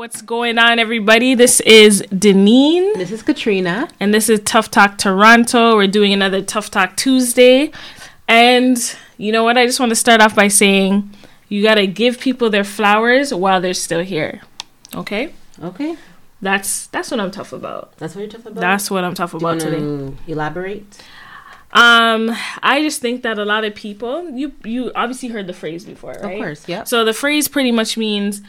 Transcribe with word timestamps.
What's 0.00 0.22
going 0.22 0.56
on, 0.56 0.78
everybody? 0.78 1.34
This 1.34 1.60
is 1.60 2.00
Deneen. 2.04 2.94
This 2.94 3.12
is 3.12 3.22
Katrina. 3.22 3.86
And 4.00 4.14
this 4.14 4.30
is 4.30 4.40
Tough 4.46 4.70
Talk 4.70 4.96
Toronto. 4.96 5.76
We're 5.76 5.88
doing 5.88 6.14
another 6.14 6.40
Tough 6.40 6.70
Talk 6.70 6.96
Tuesday. 6.96 7.70
And 8.26 8.78
you 9.18 9.30
know 9.30 9.44
what? 9.44 9.58
I 9.58 9.66
just 9.66 9.78
want 9.78 9.90
to 9.90 9.96
start 9.96 10.22
off 10.22 10.34
by 10.34 10.48
saying 10.48 11.10
you 11.50 11.62
got 11.62 11.74
to 11.74 11.86
give 11.86 12.18
people 12.18 12.48
their 12.48 12.64
flowers 12.64 13.34
while 13.34 13.60
they're 13.60 13.74
still 13.74 14.02
here. 14.02 14.40
Okay? 14.94 15.34
Okay. 15.62 15.98
That's 16.40 16.86
that's 16.86 17.10
what 17.10 17.20
I'm 17.20 17.30
tough 17.30 17.52
about. 17.52 17.94
That's 17.98 18.14
what 18.14 18.22
you're 18.22 18.30
tough 18.30 18.46
about? 18.46 18.58
That's 18.62 18.90
what 18.90 19.04
I'm 19.04 19.12
tough 19.12 19.34
about 19.34 19.60
today. 19.60 20.16
Elaborate? 20.26 21.04
Um, 21.74 22.34
I 22.62 22.80
just 22.80 23.02
think 23.02 23.22
that 23.24 23.38
a 23.38 23.44
lot 23.44 23.64
of 23.64 23.74
people 23.74 24.30
you 24.30 24.54
you 24.64 24.92
obviously 24.94 25.28
heard 25.28 25.46
the 25.46 25.52
phrase 25.52 25.84
before, 25.84 26.12
right? 26.22 26.36
Of 26.36 26.38
course, 26.38 26.66
yeah. 26.66 26.84
So 26.84 27.04
the 27.04 27.12
phrase 27.12 27.48
pretty 27.48 27.70
much 27.70 27.98
means 27.98 28.40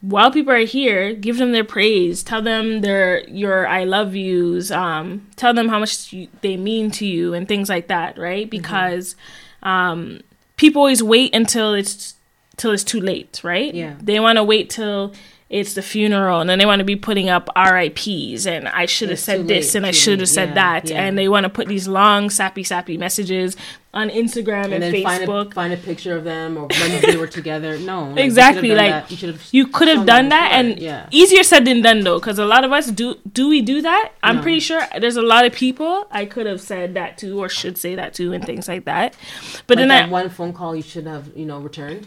while 0.00 0.30
people 0.30 0.52
are 0.52 0.58
here, 0.58 1.14
give 1.14 1.38
them 1.38 1.52
their 1.52 1.64
praise, 1.64 2.22
tell 2.22 2.42
them 2.42 2.80
their 2.80 3.26
your 3.28 3.66
I 3.66 3.84
love 3.84 4.14
yous, 4.14 4.70
um, 4.70 5.26
tell 5.36 5.54
them 5.54 5.68
how 5.68 5.78
much 5.78 6.12
you, 6.12 6.28
they 6.42 6.56
mean 6.56 6.90
to 6.92 7.06
you, 7.06 7.34
and 7.34 7.48
things 7.48 7.68
like 7.68 7.88
that, 7.88 8.18
right? 8.18 8.44
Mm-hmm. 8.44 8.50
Because 8.50 9.14
mm-hmm. 9.62 9.68
um, 9.68 10.20
people 10.56 10.80
always 10.80 11.02
wait 11.02 11.34
until 11.34 11.74
it's 11.74 12.14
till 12.56 12.72
it's 12.72 12.84
too 12.84 13.00
late, 13.00 13.40
right? 13.42 13.74
Yeah, 13.74 13.96
they 14.00 14.20
want 14.20 14.36
to 14.36 14.44
wait 14.44 14.70
till 14.70 15.14
it's 15.48 15.74
the 15.74 15.82
funeral 15.82 16.40
and 16.40 16.50
then 16.50 16.58
they 16.58 16.66
want 16.66 16.80
to 16.80 16.84
be 16.84 16.96
putting 16.96 17.28
up 17.28 17.48
RIPs 17.56 18.46
and 18.46 18.66
I 18.66 18.86
should 18.86 19.10
have 19.10 19.20
said 19.20 19.46
this 19.46 19.66
late, 19.66 19.74
and 19.76 19.86
I 19.86 19.92
should 19.92 20.18
have 20.18 20.28
said 20.28 20.54
that 20.54 20.90
yeah. 20.90 21.00
and 21.00 21.16
they 21.16 21.28
want 21.28 21.44
to 21.44 21.50
put 21.50 21.68
these 21.68 21.86
long 21.86 22.30
sappy 22.30 22.64
sappy 22.64 22.98
messages 22.98 23.56
on 23.96 24.10
Instagram 24.10 24.72
and, 24.72 24.84
and 24.84 24.94
Facebook. 24.94 25.54
Find 25.54 25.72
a, 25.72 25.72
find 25.72 25.72
a 25.72 25.76
picture 25.76 26.14
of 26.16 26.24
them 26.24 26.56
or 26.56 26.66
when 26.66 27.00
they 27.00 27.16
were 27.16 27.26
together. 27.26 27.78
No, 27.78 28.10
like, 28.10 28.24
exactly. 28.24 28.74
Like 28.74 29.10
you, 29.22 29.34
you 29.50 29.66
could 29.66 29.88
have 29.88 30.06
done 30.06 30.28
that, 30.28 30.52
and 30.52 30.78
yeah. 30.78 31.08
easier 31.10 31.42
said 31.42 31.64
than 31.64 31.82
done 31.82 32.00
though, 32.00 32.18
because 32.18 32.38
a 32.38 32.44
lot 32.44 32.64
of 32.64 32.72
us 32.72 32.90
do. 32.90 33.16
Do 33.32 33.48
we 33.48 33.62
do 33.62 33.80
that? 33.82 34.12
I'm 34.22 34.36
no. 34.36 34.42
pretty 34.42 34.60
sure 34.60 34.82
there's 35.00 35.16
a 35.16 35.22
lot 35.22 35.46
of 35.46 35.52
people 35.52 36.06
I 36.10 36.26
could 36.26 36.46
have 36.46 36.60
said 36.60 36.94
that 36.94 37.18
to 37.18 37.40
or 37.40 37.48
should 37.48 37.78
say 37.78 37.94
that 37.94 38.14
to 38.14 38.32
and 38.32 38.44
things 38.44 38.68
like 38.68 38.84
that. 38.84 39.16
But 39.66 39.78
like 39.78 39.82
then 39.82 39.88
that 39.88 40.10
one 40.10 40.28
phone 40.28 40.52
call 40.52 40.76
you 40.76 40.82
should 40.82 41.06
have 41.06 41.34
you 41.36 41.46
know 41.46 41.58
returned 41.60 42.06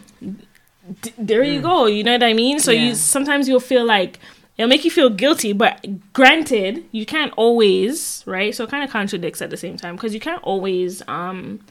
d- 1.01 1.13
there 1.17 1.41
mm. 1.41 1.53
you 1.53 1.61
go. 1.61 1.85
You 1.85 2.03
know 2.03 2.13
what 2.13 2.23
I 2.23 2.33
mean? 2.33 2.59
So 2.59 2.71
yeah. 2.71 2.89
you 2.89 2.95
sometimes 2.95 3.47
you'll 3.47 3.59
feel 3.59 3.85
like 3.85 4.19
it'll 4.59 4.67
make 4.67 4.83
you 4.83 4.91
feel 4.91 5.09
guilty, 5.09 5.53
but 5.53 6.11
granted, 6.11 6.83
you 6.91 7.05
can't 7.05 7.33
always, 7.37 8.23
right? 8.27 8.53
So 8.53 8.65
it 8.65 8.69
kind 8.69 8.83
of 8.83 8.89
contradicts 8.89 9.41
at 9.41 9.49
the 9.49 9.55
same 9.55 9.77
time 9.77 9.95
because 9.95 10.13
you 10.13 10.19
can't 10.19 10.43
always, 10.43 11.01
um, 11.07 11.61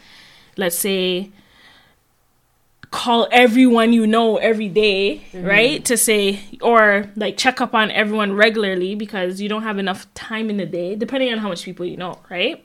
let's 0.56 0.74
say, 0.74 1.30
call 2.90 3.28
everyone 3.30 3.92
you 3.92 4.06
know 4.06 4.38
every 4.38 4.70
day, 4.70 5.22
mm-hmm. 5.32 5.44
right? 5.44 5.84
To 5.84 5.98
say 5.98 6.40
or 6.62 7.10
like 7.14 7.36
check 7.36 7.60
up 7.60 7.74
on 7.74 7.90
everyone 7.90 8.32
regularly 8.32 8.94
because 8.94 9.38
you 9.38 9.50
don't 9.50 9.64
have 9.64 9.78
enough 9.78 10.12
time 10.14 10.48
in 10.48 10.56
the 10.56 10.64
day, 10.64 10.94
depending 10.94 11.30
on 11.30 11.40
how 11.40 11.48
much 11.48 11.64
people 11.64 11.84
you 11.84 11.98
know, 11.98 12.18
right? 12.30 12.64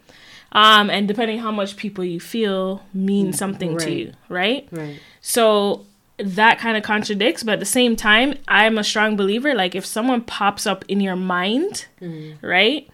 Um, 0.54 0.90
and 0.90 1.06
depending 1.06 1.40
how 1.40 1.52
much 1.52 1.76
people 1.76 2.06
you 2.06 2.22
feel 2.22 2.82
mean 2.94 3.34
mm, 3.34 3.36
something 3.36 3.74
right. 3.74 3.88
to 3.88 3.92
you, 3.92 4.14
right? 4.30 4.70
Right. 4.72 5.02
So 5.20 5.86
that 6.18 6.60
kind 6.60 6.78
of 6.78 6.84
contradicts 6.84 7.44
but 7.44 7.54
at 7.54 7.60
the 7.60 7.66
same 7.66 7.96
time 7.96 8.36
i'm 8.48 8.78
a 8.78 8.84
strong 8.84 9.16
believer 9.16 9.54
like 9.56 9.74
if 9.74 9.86
someone 9.86 10.22
pops 10.22 10.68
up 10.68 10.86
in 10.88 11.02
your 11.02 11.16
mind 11.16 11.88
mm-hmm. 12.00 12.46
right 12.46 12.88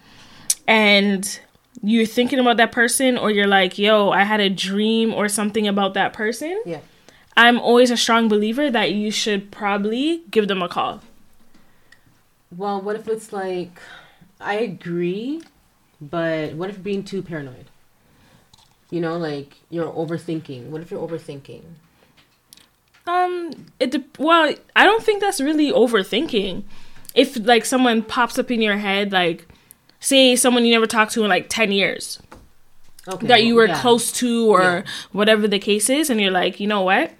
and 0.66 1.40
you're 1.82 2.06
thinking 2.06 2.38
about 2.38 2.56
that 2.56 2.72
person 2.72 3.18
or 3.18 3.30
you're 3.30 3.46
like 3.46 3.78
yo 3.78 4.10
i 4.10 4.24
had 4.24 4.40
a 4.40 4.48
dream 4.48 5.12
or 5.12 5.28
something 5.28 5.68
about 5.68 5.94
that 5.94 6.12
person 6.12 6.60
yeah. 6.64 6.80
I'm 7.36 7.58
always 7.58 7.90
a 7.90 7.96
strong 7.96 8.28
believer 8.28 8.70
that 8.70 8.92
you 8.92 9.10
should 9.10 9.50
probably 9.50 10.24
give 10.30 10.46
them 10.48 10.62
a 10.62 10.68
call. 10.68 11.00
Well 12.54 12.80
what 12.82 12.96
if 12.96 13.08
it's 13.08 13.32
like 13.32 13.80
i 14.40 14.54
agree 14.54 15.42
but 16.00 16.54
what 16.54 16.70
if 16.70 16.82
being 16.82 17.02
too 17.02 17.22
paranoid? 17.22 17.66
You 18.90 19.00
know 19.00 19.16
like 19.16 19.56
you're 19.70 19.90
overthinking. 19.90 20.66
What 20.66 20.82
if 20.82 20.90
you're 20.90 21.06
overthinking 21.06 21.62
um, 23.10 23.50
it 23.78 23.90
de- 23.90 24.04
well, 24.18 24.54
I 24.76 24.84
don't 24.84 25.02
think 25.02 25.20
that's 25.20 25.40
really 25.40 25.72
overthinking. 25.72 26.62
If 27.14 27.36
like 27.36 27.64
someone 27.64 28.02
pops 28.02 28.38
up 28.38 28.50
in 28.50 28.62
your 28.62 28.76
head, 28.76 29.12
like 29.12 29.46
say 29.98 30.36
someone 30.36 30.64
you 30.64 30.72
never 30.72 30.86
talked 30.86 31.12
to 31.12 31.22
in 31.24 31.28
like 31.28 31.48
ten 31.48 31.72
years, 31.72 32.20
okay, 33.08 33.26
that 33.26 33.44
you 33.44 33.54
were 33.54 33.66
yeah. 33.66 33.80
close 33.80 34.12
to 34.12 34.48
or 34.48 34.62
yeah. 34.62 34.82
whatever 35.12 35.48
the 35.48 35.58
case 35.58 35.90
is, 35.90 36.10
and 36.10 36.20
you're 36.20 36.30
like, 36.30 36.60
you 36.60 36.66
know 36.66 36.82
what? 36.82 37.12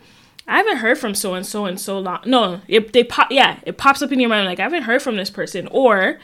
I 0.47 0.57
haven't 0.57 0.79
heard 0.79 0.99
from 0.99 1.15
so 1.15 1.35
and 1.35 1.47
so 1.47 1.67
in 1.67 1.77
so 1.77 1.99
long. 1.99 2.21
No, 2.25 2.61
it 2.69 2.93
they 2.93 3.05
pop. 3.05 3.31
Yeah, 3.31 3.59
it 3.65 3.79
pops 3.79 4.03
up 4.03 4.13
in 4.13 4.21
your 4.21 4.29
mind 4.29 4.47
like 4.47 4.61
I 4.61 4.65
haven't 4.65 4.83
heard 4.85 5.03
from 5.03 5.17
this 5.17 5.31
person, 5.31 5.69
or 5.71 6.19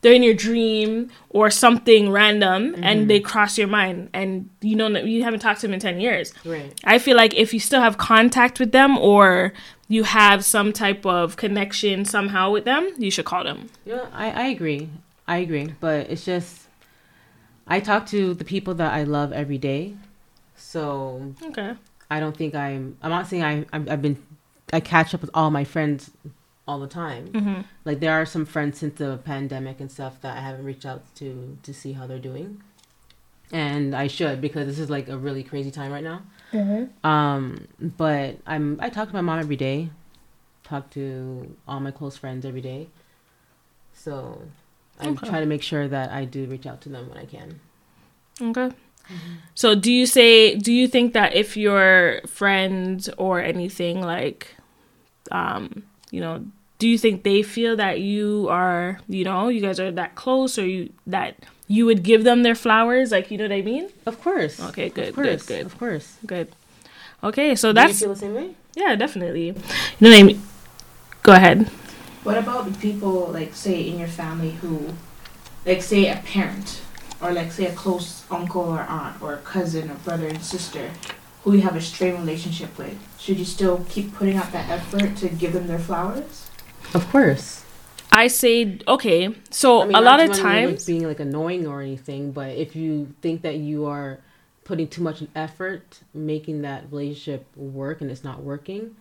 they're 0.00 0.12
in 0.12 0.22
your 0.22 0.34
dream 0.34 1.10
or 1.30 1.50
something 1.50 2.10
random 2.10 2.72
mm-hmm. 2.72 2.84
and 2.84 3.10
they 3.10 3.20
cross 3.20 3.58
your 3.58 3.68
mind 3.68 4.08
and 4.12 4.48
you 4.60 4.76
know 4.76 4.88
you 4.88 5.22
haven't 5.22 5.40
talked 5.40 5.60
to 5.60 5.66
them 5.66 5.74
in 5.74 5.80
10 5.80 6.00
years. 6.00 6.32
Right. 6.44 6.72
I 6.84 6.98
feel 6.98 7.16
like 7.16 7.34
if 7.34 7.52
you 7.52 7.60
still 7.60 7.80
have 7.80 7.98
contact 7.98 8.58
with 8.58 8.72
them 8.72 8.98
or 8.98 9.52
you 9.88 10.04
have 10.04 10.44
some 10.44 10.72
type 10.72 11.04
of 11.04 11.36
connection 11.36 12.04
somehow 12.04 12.50
with 12.50 12.64
them 12.64 12.90
you 12.98 13.10
should 13.10 13.24
call 13.24 13.44
them. 13.44 13.70
Yeah 13.84 14.06
i, 14.12 14.30
I 14.30 14.46
agree. 14.46 14.88
I 15.28 15.38
agree. 15.38 15.74
But 15.80 16.10
it's 16.10 16.24
just 16.24 16.68
i 17.66 17.80
talk 17.80 18.06
to 18.06 18.34
the 18.34 18.44
people 18.44 18.74
that 18.74 18.92
i 18.92 19.04
love 19.04 19.32
every 19.32 19.58
day. 19.58 19.96
So 20.56 21.34
okay. 21.42 21.74
I 22.10 22.20
don't 22.20 22.36
think 22.36 22.54
i'm 22.54 22.96
i'm 23.02 23.10
not 23.10 23.26
saying 23.26 23.44
i 23.44 23.66
i've 23.72 24.02
been 24.02 24.16
i 24.72 24.80
catch 24.80 25.14
up 25.14 25.20
with 25.20 25.30
all 25.34 25.50
my 25.50 25.64
friends 25.64 26.10
all 26.66 26.78
the 26.78 26.86
time. 26.86 27.28
Mm-hmm. 27.28 27.60
Like 27.84 28.00
there 28.00 28.12
are 28.12 28.26
some 28.26 28.44
friends 28.44 28.78
since 28.78 28.98
the 28.98 29.18
pandemic 29.18 29.80
and 29.80 29.90
stuff 29.90 30.20
that 30.20 30.36
I 30.36 30.40
haven't 30.40 30.64
reached 30.64 30.86
out 30.86 31.02
to 31.16 31.58
to 31.62 31.74
see 31.74 31.92
how 31.92 32.06
they're 32.06 32.18
doing, 32.18 32.62
and 33.52 33.94
I 33.94 34.06
should 34.06 34.40
because 34.40 34.66
this 34.66 34.78
is 34.78 34.90
like 34.90 35.08
a 35.08 35.18
really 35.18 35.42
crazy 35.42 35.70
time 35.70 35.92
right 35.92 36.04
now. 36.04 36.22
Mm-hmm. 36.52 37.06
Um, 37.06 37.66
but 37.80 38.38
I'm 38.46 38.78
I 38.80 38.90
talk 38.90 39.08
to 39.08 39.14
my 39.14 39.20
mom 39.20 39.38
every 39.38 39.56
day, 39.56 39.90
talk 40.62 40.90
to 40.90 41.56
all 41.66 41.80
my 41.80 41.90
close 41.90 42.16
friends 42.16 42.44
every 42.44 42.60
day, 42.60 42.88
so 43.92 44.42
I 45.00 45.08
okay. 45.08 45.28
try 45.28 45.40
to 45.40 45.46
make 45.46 45.62
sure 45.62 45.88
that 45.88 46.10
I 46.10 46.24
do 46.24 46.46
reach 46.46 46.66
out 46.66 46.80
to 46.82 46.88
them 46.88 47.08
when 47.08 47.18
I 47.18 47.24
can. 47.24 47.60
Okay. 48.40 48.68
Mm-hmm. 48.68 49.34
So 49.54 49.74
do 49.74 49.92
you 49.92 50.06
say 50.06 50.54
do 50.54 50.72
you 50.72 50.86
think 50.86 51.14
that 51.14 51.34
if 51.34 51.56
your 51.56 52.20
friend 52.26 53.08
or 53.18 53.40
anything 53.40 54.00
like 54.00 54.54
um 55.32 55.82
you 56.10 56.20
know, 56.20 56.44
do 56.78 56.88
you 56.88 56.96
think 56.96 57.22
they 57.22 57.42
feel 57.42 57.76
that 57.76 58.00
you 58.00 58.48
are, 58.48 59.00
you 59.08 59.24
know, 59.24 59.48
you 59.48 59.60
guys 59.60 59.78
are 59.78 59.92
that 59.92 60.14
close 60.14 60.58
or 60.58 60.66
you 60.66 60.92
that 61.06 61.36
you 61.68 61.86
would 61.86 62.02
give 62.02 62.24
them 62.24 62.42
their 62.42 62.54
flowers? 62.54 63.12
Like, 63.12 63.30
you 63.30 63.38
know 63.38 63.44
what 63.44 63.52
I 63.52 63.62
mean? 63.62 63.90
Of 64.06 64.20
course. 64.20 64.58
Okay, 64.60 64.88
good, 64.88 65.14
good, 65.14 65.44
good. 65.46 65.66
Of 65.66 65.78
course. 65.78 66.16
Good. 66.26 66.48
Okay, 67.22 67.54
so 67.54 67.72
that's. 67.72 67.98
Do 67.98 68.08
you 68.08 68.14
feel 68.14 68.14
the 68.14 68.20
same 68.20 68.34
way? 68.34 68.54
Yeah, 68.74 68.96
definitely. 68.96 69.48
You 69.48 69.52
know 70.00 70.10
what 70.10 70.18
I 70.18 70.22
mean? 70.22 70.42
Go 71.22 71.32
ahead. 71.32 71.68
What 72.24 72.38
about 72.38 72.80
people, 72.80 73.28
like, 73.28 73.54
say, 73.54 73.82
in 73.82 73.98
your 73.98 74.08
family 74.08 74.52
who, 74.52 74.94
like, 75.66 75.82
say, 75.82 76.08
a 76.08 76.16
parent, 76.16 76.80
or 77.20 77.32
like, 77.32 77.52
say, 77.52 77.66
a 77.66 77.72
close 77.72 78.24
uncle 78.30 78.62
or 78.62 78.80
aunt, 78.80 79.20
or 79.20 79.36
cousin 79.38 79.90
or 79.90 79.94
brother 79.96 80.28
and 80.28 80.42
sister, 80.42 80.90
who 81.42 81.54
you 81.54 81.62
have 81.62 81.76
a 81.76 81.80
strained 81.80 82.18
relationship 82.18 82.76
with, 82.76 82.96
should 83.18 83.38
you 83.38 83.44
still 83.44 83.84
keep 83.88 84.14
putting 84.14 84.36
out 84.36 84.52
that 84.52 84.68
effort 84.68 85.16
to 85.16 85.28
give 85.28 85.52
them 85.52 85.66
their 85.66 85.78
flowers? 85.78 86.50
Of 86.94 87.08
course. 87.10 87.64
I 88.12 88.26
say 88.26 88.78
okay. 88.88 89.34
So 89.50 89.82
I 89.82 89.86
mean, 89.86 89.94
a 89.94 90.00
lot 90.00 90.20
of 90.20 90.32
times 90.32 90.84
being 90.84 91.06
like 91.06 91.20
annoying 91.20 91.66
or 91.66 91.80
anything, 91.80 92.32
but 92.32 92.56
if 92.56 92.74
you 92.74 93.14
think 93.22 93.42
that 93.42 93.56
you 93.56 93.86
are 93.86 94.18
putting 94.64 94.88
too 94.88 95.02
much 95.02 95.22
effort 95.34 96.00
making 96.12 96.62
that 96.62 96.84
relationship 96.90 97.46
work 97.56 98.00
and 98.00 98.10
it's 98.10 98.24
not 98.24 98.42
working, 98.42 98.96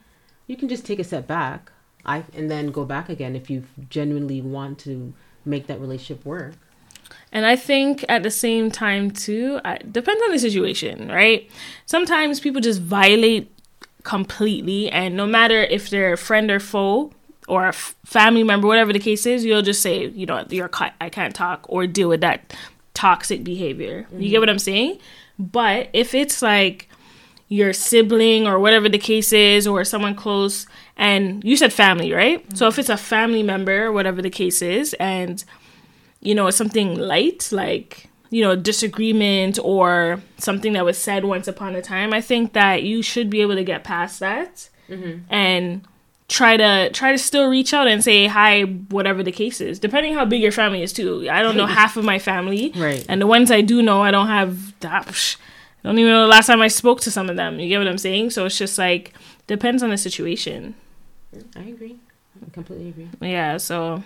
you 0.47 0.55
can 0.55 0.69
just 0.69 0.85
take 0.85 0.99
a 0.99 1.03
step 1.03 1.27
back. 1.27 1.71
I 2.05 2.23
and 2.33 2.49
then 2.49 2.67
go 2.71 2.85
back 2.85 3.09
again 3.09 3.35
if 3.35 3.49
you 3.49 3.63
genuinely 3.89 4.41
want 4.41 4.79
to 4.79 5.13
make 5.43 5.67
that 5.67 5.81
relationship 5.81 6.25
work. 6.25 6.53
And 7.31 7.45
I 7.45 7.55
think 7.55 8.03
at 8.09 8.23
the 8.23 8.31
same 8.31 8.71
time 8.71 9.11
too, 9.11 9.59
it 9.63 9.93
depends 9.93 10.21
on 10.23 10.31
the 10.31 10.39
situation, 10.39 11.09
right? 11.09 11.49
Sometimes 11.85 12.39
people 12.39 12.61
just 12.61 12.81
violate 12.81 13.51
completely, 14.03 14.89
and 14.89 15.15
no 15.15 15.27
matter 15.27 15.61
if 15.61 15.89
they're 15.89 16.13
a 16.13 16.17
friend 16.17 16.49
or 16.49 16.59
foe 16.59 17.11
or 17.47 17.65
a 17.65 17.69
f- 17.69 17.95
family 18.05 18.43
member, 18.43 18.67
whatever 18.67 18.93
the 18.93 18.99
case 18.99 19.25
is, 19.25 19.45
you'll 19.45 19.61
just 19.61 19.81
say, 19.81 20.07
you 20.07 20.25
know, 20.25 20.45
you're 20.49 20.67
cut, 20.69 20.93
I 20.99 21.09
can't 21.09 21.35
talk 21.35 21.65
or 21.69 21.85
deal 21.85 22.09
with 22.09 22.21
that 22.21 22.55
toxic 22.93 23.43
behavior. 23.43 24.03
Mm-hmm. 24.03 24.21
You 24.21 24.29
get 24.29 24.39
what 24.39 24.49
I'm 24.49 24.59
saying? 24.59 24.99
But 25.37 25.89
if 25.93 26.15
it's 26.15 26.41
like 26.41 26.89
your 27.47 27.73
sibling 27.73 28.47
or 28.47 28.59
whatever 28.59 28.87
the 28.87 28.99
case 28.99 29.33
is, 29.33 29.67
or 29.67 29.83
someone 29.83 30.15
close, 30.15 30.67
and 30.95 31.43
you 31.43 31.57
said 31.57 31.73
family, 31.73 32.11
right? 32.11 32.43
Mm-hmm. 32.43 32.55
So 32.55 32.67
if 32.67 32.77
it's 32.77 32.89
a 32.89 32.97
family 32.97 33.43
member, 33.43 33.91
whatever 33.91 34.21
the 34.21 34.29
case 34.29 34.61
is, 34.61 34.93
and 34.95 35.43
you 36.21 36.35
know, 36.35 36.49
something 36.49 36.95
light, 36.97 37.49
like, 37.51 38.07
you 38.29 38.41
know, 38.43 38.55
disagreement 38.55 39.57
or 39.63 40.21
something 40.37 40.73
that 40.73 40.85
was 40.85 40.97
said 40.97 41.25
once 41.25 41.47
upon 41.47 41.75
a 41.75 41.81
time, 41.81 42.13
I 42.13 42.21
think 42.21 42.53
that 42.53 42.83
you 42.83 43.01
should 43.01 43.29
be 43.29 43.41
able 43.41 43.55
to 43.55 43.63
get 43.63 43.83
past 43.83 44.19
that 44.19 44.69
mm-hmm. 44.89 45.19
and 45.33 45.81
try 46.27 46.55
to 46.57 46.91
try 46.91 47.11
to 47.11 47.17
still 47.17 47.47
reach 47.49 47.73
out 47.73 47.87
and 47.87 48.03
say 48.03 48.27
hi 48.27 48.61
whatever 48.91 49.23
the 49.23 49.31
case 49.31 49.59
is 49.59 49.79
depending 49.79 50.13
how 50.13 50.23
big 50.23 50.43
your 50.43 50.51
family 50.51 50.83
is 50.83 50.93
too 50.93 51.27
i 51.27 51.41
don't 51.41 51.57
know 51.57 51.65
half 51.81 51.97
of 51.97 52.05
my 52.05 52.19
family 52.19 52.71
Right. 52.75 53.03
and 53.09 53.19
the 53.19 53.25
ones 53.25 53.49
i 53.49 53.61
do 53.61 53.81
know 53.81 54.03
i 54.03 54.11
don't 54.11 54.27
have 54.27 54.79
that 54.81 55.35
i 55.83 55.87
don't 55.87 55.97
even 55.97 56.11
know 56.11 56.21
the 56.21 56.27
last 56.27 56.45
time 56.45 56.61
i 56.61 56.67
spoke 56.67 57.01
to 57.01 57.09
some 57.09 57.31
of 57.31 57.35
them 57.35 57.59
you 57.59 57.67
get 57.67 57.79
what 57.79 57.87
i'm 57.87 57.97
saying 57.97 58.29
so 58.29 58.45
it's 58.45 58.59
just 58.59 58.77
like 58.77 59.15
depends 59.47 59.81
on 59.81 59.89
the 59.89 59.97
situation 59.97 60.75
I 61.55 61.61
agree. 61.61 61.97
I 62.45 62.49
completely 62.51 62.89
agree. 62.89 63.09
yeah 63.21 63.57
so 63.57 64.03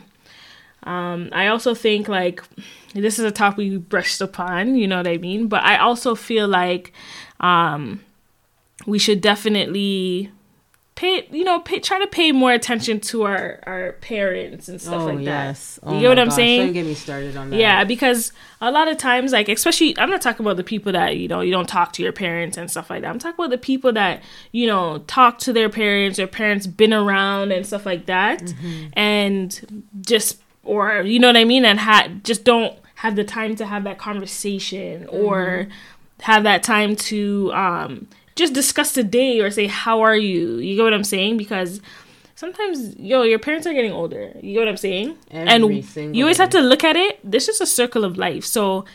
um 0.84 1.30
i 1.32 1.48
also 1.48 1.74
think 1.74 2.08
like 2.08 2.42
this 2.94 3.18
is 3.20 3.26
a 3.26 3.32
topic 3.32 3.58
we 3.58 3.78
brushed 3.78 4.22
upon 4.22 4.76
you 4.76 4.88
know 4.88 4.98
what 4.98 5.08
i 5.08 5.18
mean 5.18 5.48
but 5.48 5.64
i 5.64 5.78
also 5.78 6.14
feel 6.16 6.48
like 6.48 6.92
um 7.40 8.02
we 8.86 9.00
should 9.00 9.22
definitely 9.22 10.30
pay 10.96 11.28
you 11.32 11.44
know 11.44 11.60
pay, 11.60 11.80
try 11.80 11.98
to 12.00 12.06
pay 12.06 12.32
more 12.32 12.52
attention 12.52 13.00
to 13.00 13.24
our 13.24 13.60
our 13.66 13.94
parents 13.94 14.70
and 14.70 14.80
stuff 14.80 15.02
oh 15.02 15.06
like 15.06 15.18
that 15.26 15.46
yes. 15.48 15.80
Oh 15.82 15.96
You 15.96 16.02
get 16.02 16.10
what 16.10 16.20
I'm 16.20 16.28
gosh, 16.28 16.36
saying? 16.36 16.62
Don't 16.68 16.74
get 16.74 16.86
me 16.86 16.94
started 16.94 17.36
on 17.36 17.50
that. 17.50 17.58
yeah 17.58 17.84
because 17.84 18.32
a 18.62 18.70
lot 18.70 18.88
of 18.88 18.98
times 18.98 19.32
like 19.32 19.50
especially 19.50 19.98
i'm 19.98 20.10
not 20.12 20.22
talking 20.22 20.46
about 20.46 20.58
the 20.58 20.64
people 20.64 20.92
that 20.92 21.18
you 21.18 21.28
know 21.28 21.42
you 21.42 21.52
don't 21.52 21.68
talk 21.68 21.94
to 21.94 22.04
your 22.04 22.12
parents 22.12 22.58
and 22.58 22.70
stuff 22.70 22.92
like 22.92 23.02
that 23.02 23.10
i'm 23.10 23.18
talking 23.18 23.44
about 23.44 23.50
the 23.50 23.58
people 23.58 23.92
that 23.92 24.22
you 24.52 24.68
know 24.68 25.00
talk 25.08 25.40
to 25.40 25.52
their 25.52 25.68
parents 25.70 26.18
their 26.18 26.28
parents 26.28 26.68
been 26.68 26.94
around 26.94 27.52
and 27.52 27.66
stuff 27.66 27.86
like 27.88 28.06
that 28.06 28.42
Mm-hmm. 28.44 28.88
and 28.94 29.84
just 30.02 30.43
or 30.64 31.02
you 31.02 31.20
know 31.20 31.28
what 31.28 31.38
i 31.38 31.44
mean? 31.44 31.66
And 31.66 31.80
ha- 31.80 32.08
just 32.24 32.44
don't 32.44 32.78
have 32.96 33.16
the 33.16 33.24
time 33.24 33.56
to 33.58 33.66
have 33.66 33.84
that 33.84 33.98
conversation 33.98 35.06
or 35.10 35.68
have 36.22 36.44
that 36.44 36.64
time 36.64 36.96
to 36.96 37.52
um 37.54 38.08
just 38.36 38.54
discuss 38.54 38.94
the 38.94 39.04
day 39.04 39.40
or 39.42 39.52
say 39.52 39.68
how 39.68 40.02
are 40.02 40.16
you? 40.16 40.58
You 40.58 40.76
get 40.76 40.84
what 40.84 40.94
i'm 40.94 41.04
saying? 41.04 41.38
Because 41.38 41.82
sometimes 42.36 42.96
yo 42.98 43.24
your 43.24 43.40
parents 43.40 43.68
are 43.68 43.74
getting 43.74 43.92
older. 43.92 44.32
You 44.42 44.54
get 44.54 44.60
what 44.60 44.68
i'm 44.70 44.78
saying? 44.78 45.18
Every 45.32 45.50
and 45.54 46.16
you 46.16 46.24
always 46.24 46.38
have 46.38 46.50
to 46.52 46.62
look 46.62 46.84
at 46.84 46.96
it. 46.96 47.20
This 47.30 47.50
is 47.50 47.60
a 47.62 47.66
circle 47.66 48.04
of 48.06 48.18
life. 48.18 48.46
So 48.46 48.86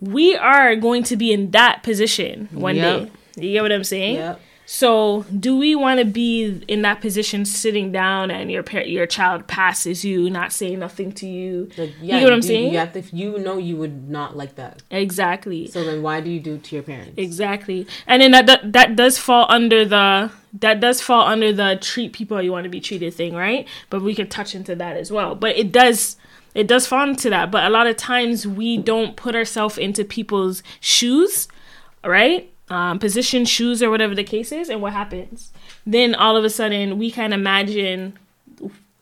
we 0.00 0.36
are 0.36 0.74
going 0.76 1.02
to 1.04 1.16
be 1.16 1.32
in 1.32 1.50
that 1.52 1.82
position 1.82 2.48
one 2.52 2.76
Yep. 2.76 2.84
day. 3.04 3.10
You 3.46 3.52
get 3.52 3.62
what 3.62 3.72
i'm 3.72 3.84
saying? 3.84 4.14
Yep. 4.16 4.40
So, 4.66 5.26
do 5.38 5.58
we 5.58 5.74
want 5.74 5.98
to 6.00 6.06
be 6.06 6.62
in 6.68 6.82
that 6.82 7.00
position, 7.02 7.44
sitting 7.44 7.92
down, 7.92 8.30
and 8.30 8.50
your 8.50 8.62
par- 8.62 8.82
your 8.82 9.06
child 9.06 9.46
passes 9.46 10.04
you, 10.04 10.30
not 10.30 10.52
saying 10.52 10.78
nothing 10.78 11.12
to 11.12 11.26
you? 11.26 11.68
Like, 11.76 11.92
you 12.00 12.12
know 12.12 12.22
what 12.22 12.32
I'm 12.32 12.40
saying? 12.42 12.72
You 12.72 12.78
have 12.78 12.92
to. 12.94 13.02
You 13.14 13.38
know, 13.38 13.58
you 13.58 13.76
would 13.76 14.08
not 14.08 14.36
like 14.36 14.54
that. 14.56 14.82
Exactly, 14.90 15.66
So 15.66 15.84
then, 15.84 16.02
why 16.02 16.20
do 16.22 16.30
you 16.30 16.40
do 16.40 16.54
it 16.54 16.64
to 16.64 16.76
your 16.76 16.82
parents? 16.82 17.12
exactly. 17.16 17.86
And 18.06 18.22
then 18.22 18.30
that, 18.30 18.46
that 18.46 18.72
that 18.72 18.96
does 18.96 19.18
fall 19.18 19.46
under 19.50 19.84
the 19.84 20.30
that 20.60 20.80
does 20.80 21.00
fall 21.00 21.26
under 21.26 21.52
the 21.52 21.76
treat 21.80 22.12
people 22.12 22.40
you 22.40 22.52
want 22.52 22.64
to 22.64 22.70
be 22.70 22.80
treated 22.80 23.12
thing, 23.12 23.34
right? 23.34 23.68
But 23.90 24.02
we 24.02 24.14
can 24.14 24.28
touch 24.28 24.54
into 24.54 24.74
that 24.76 24.96
as 24.96 25.10
well. 25.12 25.34
But 25.34 25.56
it 25.56 25.72
does 25.72 26.16
it 26.54 26.66
does 26.68 26.86
fall 26.86 27.08
into 27.08 27.28
that. 27.30 27.50
But 27.50 27.64
a 27.64 27.70
lot 27.70 27.86
of 27.86 27.96
times 27.96 28.46
we 28.46 28.78
don't 28.78 29.16
put 29.16 29.34
ourselves 29.34 29.76
into 29.76 30.04
people's 30.04 30.62
shoes, 30.80 31.48
right? 32.04 32.50
Um, 32.70 32.98
position, 32.98 33.44
shoes, 33.44 33.82
or 33.82 33.90
whatever 33.90 34.14
the 34.14 34.24
case 34.24 34.50
is, 34.50 34.70
and 34.70 34.80
what 34.80 34.94
happens? 34.94 35.52
Then 35.86 36.14
all 36.14 36.34
of 36.34 36.44
a 36.44 36.50
sudden 36.50 36.96
we 36.96 37.10
can 37.10 37.32
imagine 37.34 38.18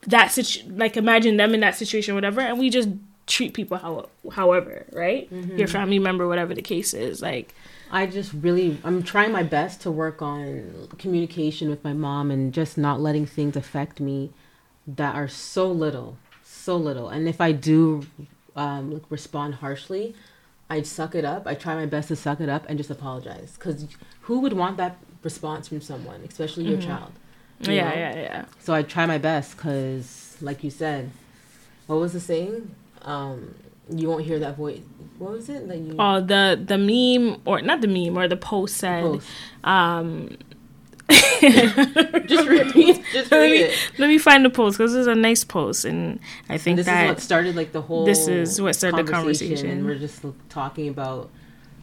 that 0.08 0.32
situ- 0.32 0.68
like 0.68 0.96
imagine 0.96 1.36
them 1.36 1.54
in 1.54 1.60
that 1.60 1.76
situation, 1.76 2.16
whatever, 2.16 2.40
and 2.40 2.58
we 2.58 2.70
just 2.70 2.88
treat 3.28 3.54
people 3.54 3.76
how 3.76 4.08
however, 4.32 4.84
right? 4.92 5.30
Your 5.56 5.68
family 5.68 6.00
member, 6.00 6.26
whatever 6.26 6.54
the 6.54 6.62
case 6.62 6.92
is, 6.92 7.22
like 7.22 7.54
I 7.92 8.06
just 8.06 8.32
really, 8.32 8.78
I'm 8.84 9.02
trying 9.02 9.32
my 9.32 9.42
best 9.42 9.82
to 9.82 9.90
work 9.90 10.22
on 10.22 10.88
communication 10.98 11.68
with 11.68 11.84
my 11.84 11.92
mom 11.92 12.30
and 12.30 12.52
just 12.52 12.78
not 12.78 13.00
letting 13.00 13.26
things 13.26 13.54
affect 13.54 14.00
me 14.00 14.30
that 14.86 15.14
are 15.14 15.28
so 15.28 15.70
little, 15.70 16.16
so 16.42 16.76
little. 16.76 17.10
And 17.10 17.28
if 17.28 17.40
I 17.40 17.52
do 17.52 18.06
um, 18.56 19.02
respond 19.10 19.56
harshly, 19.56 20.14
I 20.72 20.80
suck 20.80 21.14
it 21.14 21.24
up. 21.24 21.46
I 21.46 21.54
try 21.54 21.74
my 21.74 21.84
best 21.84 22.08
to 22.08 22.16
suck 22.16 22.40
it 22.40 22.48
up 22.48 22.64
and 22.66 22.78
just 22.78 22.90
apologize. 22.90 23.56
Because 23.58 23.86
who 24.22 24.40
would 24.40 24.54
want 24.54 24.78
that 24.78 24.96
response 25.22 25.68
from 25.68 25.82
someone, 25.82 26.22
especially 26.26 26.64
your 26.64 26.80
child? 26.80 27.12
you 27.60 27.74
yeah, 27.74 27.90
know? 27.90 27.94
yeah, 27.94 28.14
yeah. 28.14 28.44
So 28.58 28.72
I 28.72 28.82
try 28.82 29.04
my 29.04 29.18
best 29.18 29.54
because, 29.54 30.36
like 30.40 30.64
you 30.64 30.70
said, 30.70 31.10
what 31.88 31.96
was 31.96 32.14
the 32.14 32.20
saying? 32.20 32.74
Um, 33.02 33.54
you 33.90 34.08
won't 34.08 34.24
hear 34.24 34.38
that 34.38 34.56
voice. 34.56 34.80
What 35.18 35.32
was 35.32 35.50
it 35.50 35.68
that 35.68 35.78
you? 35.78 35.94
Oh, 35.98 36.20
the 36.22 36.58
the 36.64 36.78
meme 36.78 37.42
or 37.44 37.60
not 37.60 37.82
the 37.82 37.88
meme 37.88 38.16
or 38.16 38.26
the 38.26 38.38
post 38.38 38.78
said, 38.78 39.02
post? 39.02 39.28
um, 39.64 40.36
Just 42.26 42.48
repeat. 42.48 43.02
Just 43.12 43.30
let 43.30 43.38
read 43.40 43.50
me 43.50 43.56
it. 43.58 43.78
let 43.98 44.08
me 44.08 44.18
find 44.18 44.44
the 44.44 44.50
post 44.50 44.78
because 44.78 44.94
it's 44.94 45.08
a 45.08 45.14
nice 45.14 45.44
post, 45.44 45.84
and 45.84 46.18
I 46.48 46.58
think 46.58 46.76
this 46.76 46.86
that 46.86 47.04
is 47.04 47.08
what 47.10 47.20
started 47.20 47.56
like 47.56 47.72
the 47.72 47.82
whole 47.82 48.04
this 48.04 48.28
is 48.28 48.60
what 48.60 48.74
started 48.74 49.06
the 49.06 49.10
conversation. 49.10 49.68
and 49.68 49.86
we're 49.86 49.98
just 49.98 50.24
talking 50.48 50.88
about 50.88 51.30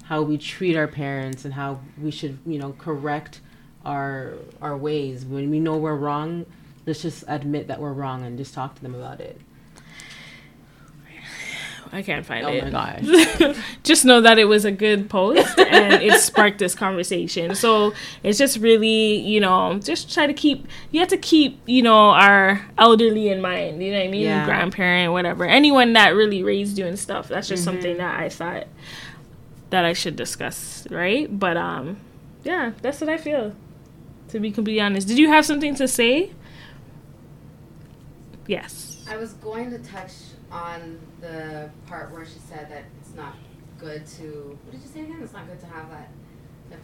how 0.06 0.22
we 0.22 0.38
treat 0.38 0.76
our 0.76 0.88
parents 0.88 1.46
and 1.46 1.54
how 1.54 1.80
we 2.02 2.12
should 2.12 2.38
you 2.46 2.58
know 2.58 2.74
correct 2.80 3.42
our 3.86 4.34
our 4.62 4.76
ways 4.76 5.26
when 5.26 5.50
we 5.50 5.60
know 5.60 5.78
we're 5.78 5.96
wrong 5.96 6.46
let's 6.86 7.02
just 7.02 7.24
admit 7.28 7.68
that 7.68 7.80
we're 7.80 7.94
wrong 7.94 8.24
and 8.24 8.38
just 8.38 8.54
talk 8.54 8.76
to 8.76 8.82
them 8.82 8.96
about 8.96 9.20
it 9.20 9.40
I 11.92 12.04
can't 12.04 12.24
find 12.26 12.46
oh 12.46 12.50
it. 12.50 12.62
Oh 12.62 12.66
my 12.66 13.02
gosh 13.50 13.58
just 13.84 14.06
know 14.06 14.22
that 14.22 14.38
it 14.38 14.46
was 14.46 14.64
a 14.64 14.72
good 14.72 15.10
post 15.10 15.58
and 15.58 16.04
it 16.04 16.14
sparked 16.22 16.60
this 16.60 16.76
conversation. 16.76 17.56
So 17.56 17.94
it's 18.22 18.38
just 18.38 18.60
really, 18.60 19.16
you 19.16 19.40
know, 19.40 19.80
just 19.84 20.14
try 20.14 20.28
to 20.28 20.34
keep, 20.34 20.68
you 20.92 21.00
have 21.00 21.10
to 21.10 21.18
keep, 21.18 21.60
you 21.66 21.82
know, 21.82 22.12
our 22.12 22.64
elderly 22.78 23.30
in 23.30 23.42
mind. 23.42 23.82
You 23.82 23.92
know 23.92 23.98
what 24.00 24.06
I 24.06 24.12
mean? 24.12 24.22
Yeah. 24.22 24.46
Grandparent, 24.46 25.14
whatever. 25.14 25.46
Anyone 25.46 25.94
that 25.94 26.10
really 26.10 26.44
raised 26.44 26.78
you 26.78 26.86
and 26.86 26.98
stuff. 27.00 27.28
That's 27.28 27.48
just 27.48 27.62
Mm-hmm. 27.66 27.72
something 27.76 27.98
that 27.98 28.20
I 28.20 28.30
thought 28.30 28.68
that 29.72 29.84
I 29.84 29.94
should 29.94 30.16
discuss, 30.16 30.86
right? 30.92 31.28
But, 31.40 31.58
um, 31.58 31.98
yeah, 32.44 32.74
that's 32.84 33.02
what 33.02 33.10
I 33.10 33.18
feel, 33.18 33.56
to 34.30 34.40
be 34.40 34.52
completely 34.52 34.82
honest. 34.82 35.08
Did 35.08 35.18
you 35.18 35.30
have 35.30 35.46
something 35.46 35.74
to 35.76 35.88
say? 35.88 36.32
Yes. 38.48 38.99
I 39.10 39.18
was 39.18 39.34
going 39.34 39.72
to 39.72 39.80
touch 39.80 40.14
on 40.52 41.00
the 41.20 41.70
part 41.88 42.12
where 42.12 42.26
she 42.26 42.40
said 42.40 42.70
that 42.70 42.84
it's 43.02 43.16
not 43.16 43.36
good 43.80 44.06
to. 44.06 44.58
What 44.64 44.72
did 44.72 44.82
you 44.82 44.88
say 44.88 45.02
again? 45.02 45.20
It's 45.22 45.34
not 45.34 45.48
good 45.48 45.60
to 45.60 45.66
have 45.66 45.90
that. 45.90 46.10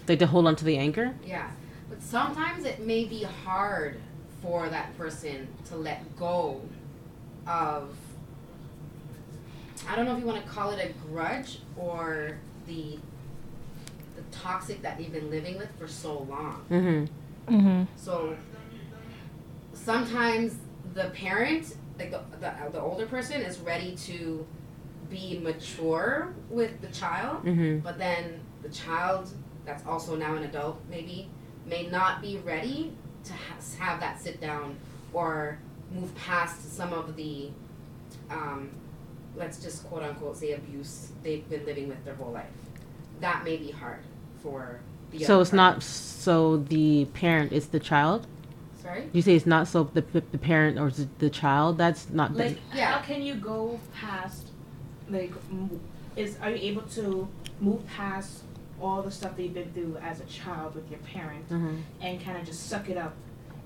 like 0.07 0.19
to 0.19 0.27
hold 0.27 0.47
on 0.47 0.55
to 0.57 0.65
the 0.65 0.77
anchor 0.77 1.13
Yeah, 1.25 1.49
but 1.89 2.01
sometimes 2.01 2.65
it 2.65 2.85
may 2.85 3.05
be 3.05 3.23
hard 3.23 3.99
for 4.41 4.67
that 4.69 4.97
person 4.97 5.47
to 5.65 5.75
let 5.75 6.17
go 6.17 6.61
of. 7.47 7.95
I 9.87 9.95
don't 9.95 10.05
know 10.05 10.13
if 10.13 10.19
you 10.19 10.25
want 10.25 10.43
to 10.43 10.49
call 10.49 10.71
it 10.71 10.79
a 10.83 10.93
grudge 11.07 11.59
or 11.77 12.37
the 12.65 12.97
the 14.15 14.21
toxic 14.31 14.81
that 14.81 14.97
they've 14.97 15.11
been 15.11 15.29
living 15.29 15.57
with 15.57 15.69
for 15.77 15.87
so 15.87 16.19
long. 16.29 16.65
mm-hmm 16.71 17.05
Mm-hmm. 17.47 17.83
So 17.95 18.35
sometimes 19.73 20.57
the 20.93 21.05
parent, 21.09 21.75
like 21.97 22.11
the, 22.11 22.21
the, 22.39 22.53
the 22.71 22.81
older 22.81 23.05
person, 23.05 23.41
is 23.41 23.59
ready 23.59 23.95
to 23.95 24.45
be 25.09 25.39
mature 25.39 26.33
with 26.49 26.81
the 26.81 26.87
child, 26.87 27.45
mm-hmm. 27.45 27.79
but 27.79 27.97
then 27.97 28.39
the 28.61 28.69
child, 28.69 29.29
that's 29.65 29.85
also 29.85 30.15
now 30.15 30.35
an 30.35 30.43
adult, 30.43 30.81
maybe, 30.89 31.29
may 31.65 31.87
not 31.87 32.21
be 32.21 32.37
ready 32.39 32.93
to 33.23 33.33
ha- 33.33 33.55
have 33.79 33.99
that 33.99 34.19
sit 34.19 34.41
down 34.41 34.75
or 35.13 35.59
move 35.91 36.13
past 36.15 36.75
some 36.75 36.93
of 36.93 37.15
the, 37.15 37.49
um, 38.29 38.69
let's 39.35 39.61
just 39.61 39.85
quote 39.87 40.03
unquote 40.03 40.37
say 40.37 40.53
abuse 40.53 41.11
they've 41.23 41.47
been 41.49 41.65
living 41.65 41.87
with 41.87 42.03
their 42.05 42.15
whole 42.15 42.31
life. 42.31 42.45
That 43.19 43.43
may 43.43 43.57
be 43.57 43.71
hard 43.71 43.99
for 44.41 44.79
the 45.11 45.23
so 45.23 45.41
it's 45.41 45.53
not 45.53 45.83
so 45.83 46.57
the 46.57 47.05
parent 47.13 47.51
is 47.51 47.67
the 47.67 47.79
child 47.79 48.27
Sorry? 48.85 49.09
you 49.13 49.21
say 49.23 49.35
it's 49.35 49.45
not 49.47 49.67
so 49.67 49.85
the, 49.85 50.01
the, 50.01 50.21
the 50.31 50.37
parent 50.37 50.77
or 50.77 50.91
the, 50.91 51.07
the 51.17 51.29
child 51.29 51.77
that's 51.79 52.09
not 52.09 52.33
the, 52.33 52.39
Like, 52.39 52.57
Yeah. 52.73 52.91
how 52.93 53.01
can 53.01 53.21
you 53.23 53.35
go 53.35 53.79
past, 53.99 54.49
like, 55.09 55.33
is 56.15 56.37
are 56.41 56.51
you 56.51 56.57
able 56.71 56.83
to 56.83 57.27
move 57.59 57.85
past 57.87 58.43
all 58.79 59.01
the 59.01 59.09
stuff 59.09 59.35
that 59.35 59.41
you've 59.43 59.53
been 59.55 59.71
through 59.73 59.97
as 60.03 60.19
a 60.19 60.25
child 60.25 60.75
with 60.75 60.89
your 60.91 60.99
parent 60.99 61.49
Mhm. 61.49 61.81
and 62.01 62.21
kind 62.23 62.37
of 62.37 62.45
just 62.45 62.67
suck 62.69 62.89
it 62.89 62.97
up 62.97 63.13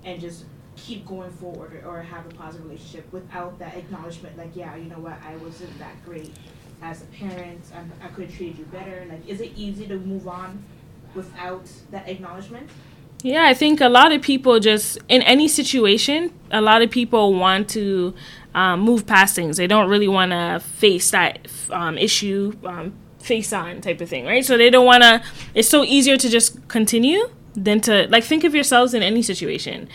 and 0.06 0.22
just 0.22 0.46
keep 0.78 1.06
going 1.06 1.32
forward 1.32 1.74
or, 1.84 1.98
or 1.98 2.02
have 2.02 2.26
a 2.26 2.30
positive 2.36 2.66
relationship 2.66 3.12
without 3.12 3.60
that 3.60 3.76
acknowledgement, 3.76 4.38
like, 4.38 4.56
yeah, 4.56 4.74
you 4.78 4.86
know 4.86 5.00
what, 5.00 5.18
I 5.28 5.36
wasn't 5.38 5.78
that 5.80 6.04
great 6.06 6.32
as 6.82 7.02
a 7.02 7.06
parent, 7.08 7.60
I'm, 7.76 7.92
I 8.02 8.08
could 8.08 8.28
have 8.28 8.36
treated 8.38 8.60
you 8.60 8.66
better. 8.66 9.06
Like, 9.10 9.28
is 9.28 9.42
it 9.42 9.52
easy 9.58 9.86
to 9.88 9.98
move 9.98 10.30
on 10.30 10.64
without 11.14 11.66
that 11.92 12.08
acknowledgement? 12.08 12.70
Yeah, 13.22 13.46
I 13.46 13.54
think 13.54 13.82
a 13.82 13.90
lot 13.90 14.12
of 14.14 14.22
people 14.22 14.60
just 14.60 14.98
in 15.10 15.22
any 15.24 15.48
situation, 15.48 16.34
a 16.52 16.62
lot 16.62 16.82
of 16.82 16.90
people 16.90 17.34
want 17.34 17.70
to 17.72 18.14
um, 18.56 18.80
move 18.80 19.06
past 19.06 19.36
things. 19.36 19.58
They 19.58 19.68
don't 19.68 19.90
really 19.90 20.08
want 20.08 20.32
to 20.32 20.62
face 20.66 21.12
that 21.12 21.48
um, 21.70 21.98
issue 21.98 22.54
um, 22.64 22.94
face 23.20 23.52
on 23.52 23.82
type 23.82 24.00
of 24.00 24.10
thing, 24.10 24.26
right? 24.26 24.46
So 24.46 24.58
they 24.58 24.70
don't 24.70 24.86
want 24.86 25.04
to. 25.04 25.22
It's 25.54 25.68
so 25.68 25.84
easier 25.84 26.18
to 26.18 26.30
just 26.30 26.66
continue 26.70 27.30
than 27.56 27.82
to 27.82 28.08
like 28.10 28.24
think 28.24 28.46
of 28.46 28.56
yourselves 28.56 28.94
in 28.94 29.04
any 29.04 29.22
situation. 29.22 29.90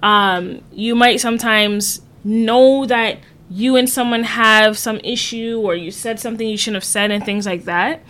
Um, 0.00 0.62
you 0.72 0.94
might 0.94 1.20
sometimes 1.20 2.02
know 2.22 2.86
that 2.86 3.18
you 3.50 3.74
and 3.74 3.90
someone 3.90 4.22
have 4.22 4.78
some 4.78 5.00
issue 5.02 5.60
or 5.62 5.74
you 5.74 5.90
said 5.90 6.20
something 6.20 6.46
you 6.48 6.56
shouldn't 6.56 6.76
have 6.76 6.84
said 6.84 7.10
and 7.10 7.24
things 7.24 7.44
like 7.44 7.64
that. 7.64 8.02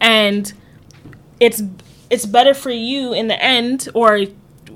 And 0.00 0.52
it's 1.38 1.62
it's 2.10 2.26
better 2.26 2.54
for 2.54 2.70
you 2.70 3.12
in 3.12 3.28
the 3.28 3.42
end 3.42 3.88
or 3.94 4.24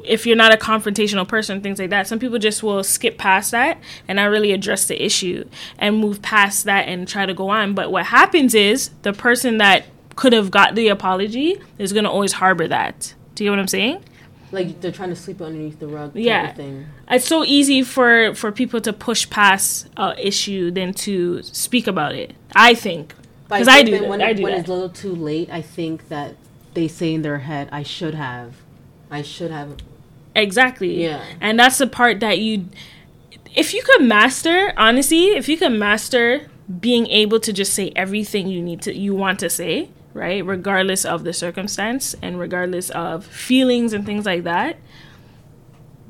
if 0.04 0.26
you're 0.26 0.36
not 0.36 0.52
a 0.52 0.56
confrontational 0.56 1.26
person 1.26 1.60
things 1.60 1.78
like 1.78 1.90
that 1.90 2.06
some 2.06 2.18
people 2.18 2.38
just 2.38 2.62
will 2.62 2.82
skip 2.82 3.16
past 3.18 3.50
that 3.52 3.78
and 4.08 4.16
not 4.16 4.24
really 4.24 4.52
address 4.52 4.86
the 4.86 5.02
issue 5.04 5.44
and 5.78 5.96
move 5.98 6.20
past 6.22 6.64
that 6.64 6.88
and 6.88 7.06
try 7.06 7.24
to 7.26 7.34
go 7.34 7.48
on 7.48 7.74
but 7.74 7.90
what 7.92 8.06
happens 8.06 8.54
is 8.54 8.90
the 9.02 9.12
person 9.12 9.58
that 9.58 9.84
could 10.16 10.32
have 10.32 10.50
got 10.50 10.74
the 10.74 10.88
apology 10.88 11.58
is 11.78 11.92
going 11.92 12.04
to 12.04 12.10
always 12.10 12.32
harbor 12.34 12.66
that 12.68 13.14
do 13.34 13.44
you 13.44 13.48
get 13.50 13.52
what 13.52 13.60
i'm 13.60 13.68
saying 13.68 14.02
Like 14.50 14.80
they're 14.82 14.92
trying 14.92 15.08
to 15.10 15.16
sleep 15.16 15.40
underneath 15.40 15.78
the 15.78 15.86
rug. 15.86 16.12
Type 16.12 16.22
Yeah. 16.22 16.50
Of 16.50 16.56
thing. 16.56 16.86
it's 17.08 17.26
so 17.26 17.44
easy 17.44 17.82
for 17.82 18.34
for 18.34 18.52
people 18.52 18.80
to 18.82 18.92
push 18.92 19.30
past 19.30 19.88
a 19.96 20.14
issue 20.18 20.70
than 20.70 20.92
to 21.06 21.42
speak 21.42 21.86
about 21.86 22.14
it 22.14 22.34
i 22.54 22.74
think 22.74 23.14
because 23.48 23.68
I 23.68 23.82
do 23.82 23.98
that. 23.98 24.08
When, 24.08 24.22
I 24.22 24.32
do 24.32 24.42
when 24.42 24.52
that. 24.52 24.60
it's 24.60 24.68
a 24.68 24.72
little 24.72 24.88
too 24.88 25.14
late, 25.14 25.50
I 25.50 25.60
think 25.60 26.08
that 26.08 26.36
they 26.74 26.88
say 26.88 27.14
in 27.14 27.22
their 27.22 27.38
head, 27.38 27.68
"I 27.72 27.82
should 27.82 28.14
have, 28.14 28.56
I 29.10 29.22
should 29.22 29.50
have." 29.50 29.76
Exactly. 30.34 31.02
Yeah. 31.02 31.24
And 31.40 31.58
that's 31.58 31.78
the 31.78 31.86
part 31.86 32.20
that 32.20 32.38
you 32.38 32.66
if 33.54 33.74
you 33.74 33.82
could 33.82 34.02
master, 34.02 34.72
honestly, 34.76 35.28
if 35.28 35.48
you 35.48 35.56
could 35.56 35.72
master 35.72 36.48
being 36.80 37.06
able 37.08 37.38
to 37.40 37.52
just 37.52 37.74
say 37.74 37.92
everything 37.94 38.48
you 38.48 38.62
need 38.62 38.80
to 38.82 38.96
you 38.96 39.14
want 39.14 39.38
to 39.40 39.50
say, 39.50 39.90
right? 40.14 40.44
Regardless 40.44 41.04
of 41.04 41.24
the 41.24 41.32
circumstance 41.32 42.14
and 42.22 42.38
regardless 42.38 42.90
of 42.90 43.26
feelings 43.26 43.92
and 43.92 44.06
things 44.06 44.24
like 44.24 44.44
that, 44.44 44.78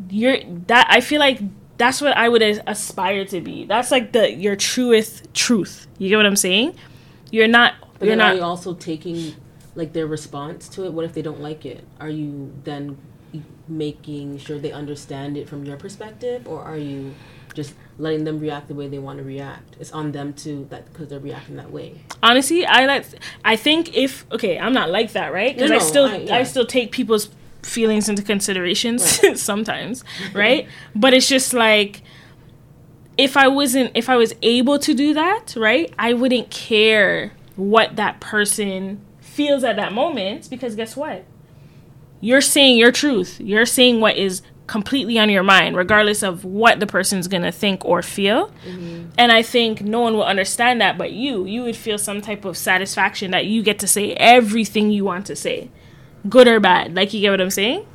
you're 0.09 0.38
that 0.66 0.87
I 0.88 1.00
feel 1.00 1.19
like 1.19 1.40
that's 1.78 2.00
what 2.00 2.16
I 2.16 2.28
would 2.28 2.42
aspire 2.42 3.25
to 3.26 3.40
be. 3.40 3.64
That's 3.64 3.90
like 3.90 4.12
the 4.12 4.33
your 4.33 4.57
truest 4.57 5.33
truth. 5.35 5.88
You 5.99 6.09
get 6.09 6.16
what 6.16 6.26
I'm 6.26 6.37
saying? 6.37 6.76
You're 7.31 7.49
not 7.49 7.75
But 7.99 8.07
you're 8.07 8.16
then 8.16 8.26
are 8.26 8.31
not 8.31 8.37
you 8.37 8.42
also 8.42 8.75
taking 8.75 9.35
like 9.75 9.93
their 9.93 10.07
response 10.07 10.69
to 10.71 10.85
it? 10.85 10.93
What 10.93 11.05
if 11.05 11.12
they 11.12 11.23
don't 11.23 11.41
like 11.41 11.64
it? 11.67 11.85
Are 12.00 12.09
you 12.11 12.52
then 12.64 12.99
making 13.69 14.38
sure 14.38 14.59
they 14.59 14.73
understand 14.73 15.37
it 15.37 15.49
from 15.49 15.64
your 15.64 15.76
perspective, 15.76 16.47
or 16.47 16.61
are 16.62 16.76
you 16.76 17.14
just 17.55 17.75
letting 17.99 18.25
them 18.25 18.38
react 18.41 18.69
the 18.69 18.75
way 18.75 18.88
they 18.88 18.99
want 18.99 19.19
to 19.19 19.25
react? 19.25 19.76
It's 19.81 19.93
on 19.93 20.12
them 20.12 20.33
too, 20.35 20.67
that 20.71 20.91
because 20.93 21.09
they're 21.09 21.21
reacting 21.21 21.57
that 21.57 21.71
way. 21.71 22.00
honestly 22.23 22.64
i 22.64 22.87
like 22.87 23.05
i 23.45 23.57
think 23.57 23.97
if 23.97 24.25
okay 24.31 24.57
i'm 24.59 24.73
not 24.73 24.88
like 24.91 25.12
that 25.12 25.33
right 25.33 25.55
because 25.57 25.71
No, 25.71 25.76
i 25.76 25.79
still 25.81 26.07
I- 26.07 26.38
I, 26.41 26.43
still 26.45 26.64
take 26.64 26.93
people's 26.93 27.29
feelings 27.62 28.09
into 28.09 28.23
considerations 28.23 29.02
sometimes 29.41 30.05
right 30.33 30.69
but 30.95 31.14
it's 31.14 31.29
just 31.29 31.52
like 31.52 32.02
if 33.19 33.37
i 33.37 33.49
wasn't 33.49 33.91
if 33.95 34.09
i 34.09 34.17
was 34.17 34.33
able 34.43 34.79
to 34.79 34.95
do 34.95 35.12
that 35.14 35.55
right 35.57 35.93
i 35.99 36.12
wouldn't 36.12 36.49
care 36.50 37.33
what 37.57 37.97
that 37.97 38.21
person 38.21 39.00
feels 39.32 39.64
at 39.64 39.76
that 39.76 39.92
moment 39.92 40.48
because 40.50 40.76
guess 40.76 40.96
what 40.96 41.24
you're 42.20 42.40
saying 42.40 42.76
your 42.76 42.92
truth 42.92 43.40
you're 43.40 43.66
saying 43.66 44.00
what 44.00 44.16
is 44.16 44.42
completely 44.66 45.18
on 45.18 45.28
your 45.28 45.42
mind 45.42 45.76
regardless 45.76 46.22
of 46.22 46.44
what 46.44 46.80
the 46.80 46.86
person's 46.86 47.28
gonna 47.28 47.52
think 47.52 47.84
or 47.84 48.00
feel 48.00 48.48
mm-hmm. 48.66 49.04
and 49.18 49.32
I 49.32 49.42
think 49.42 49.82
no 49.82 50.00
one 50.00 50.14
will 50.14 50.24
understand 50.24 50.80
that 50.80 50.96
but 50.96 51.12
you. 51.12 51.44
You 51.44 51.62
would 51.64 51.76
feel 51.76 51.98
some 51.98 52.20
type 52.20 52.44
of 52.44 52.56
satisfaction 52.56 53.32
that 53.32 53.46
you 53.46 53.62
get 53.62 53.78
to 53.80 53.86
say 53.86 54.12
everything 54.14 54.90
you 54.90 55.04
want 55.04 55.26
to 55.26 55.36
say, 55.36 55.70
good 56.28 56.48
or 56.48 56.60
bad. 56.60 56.94
Like 56.94 57.12
you 57.12 57.20
get 57.20 57.30
what 57.32 57.40
I'm 57.40 57.50
saying? 57.50 57.86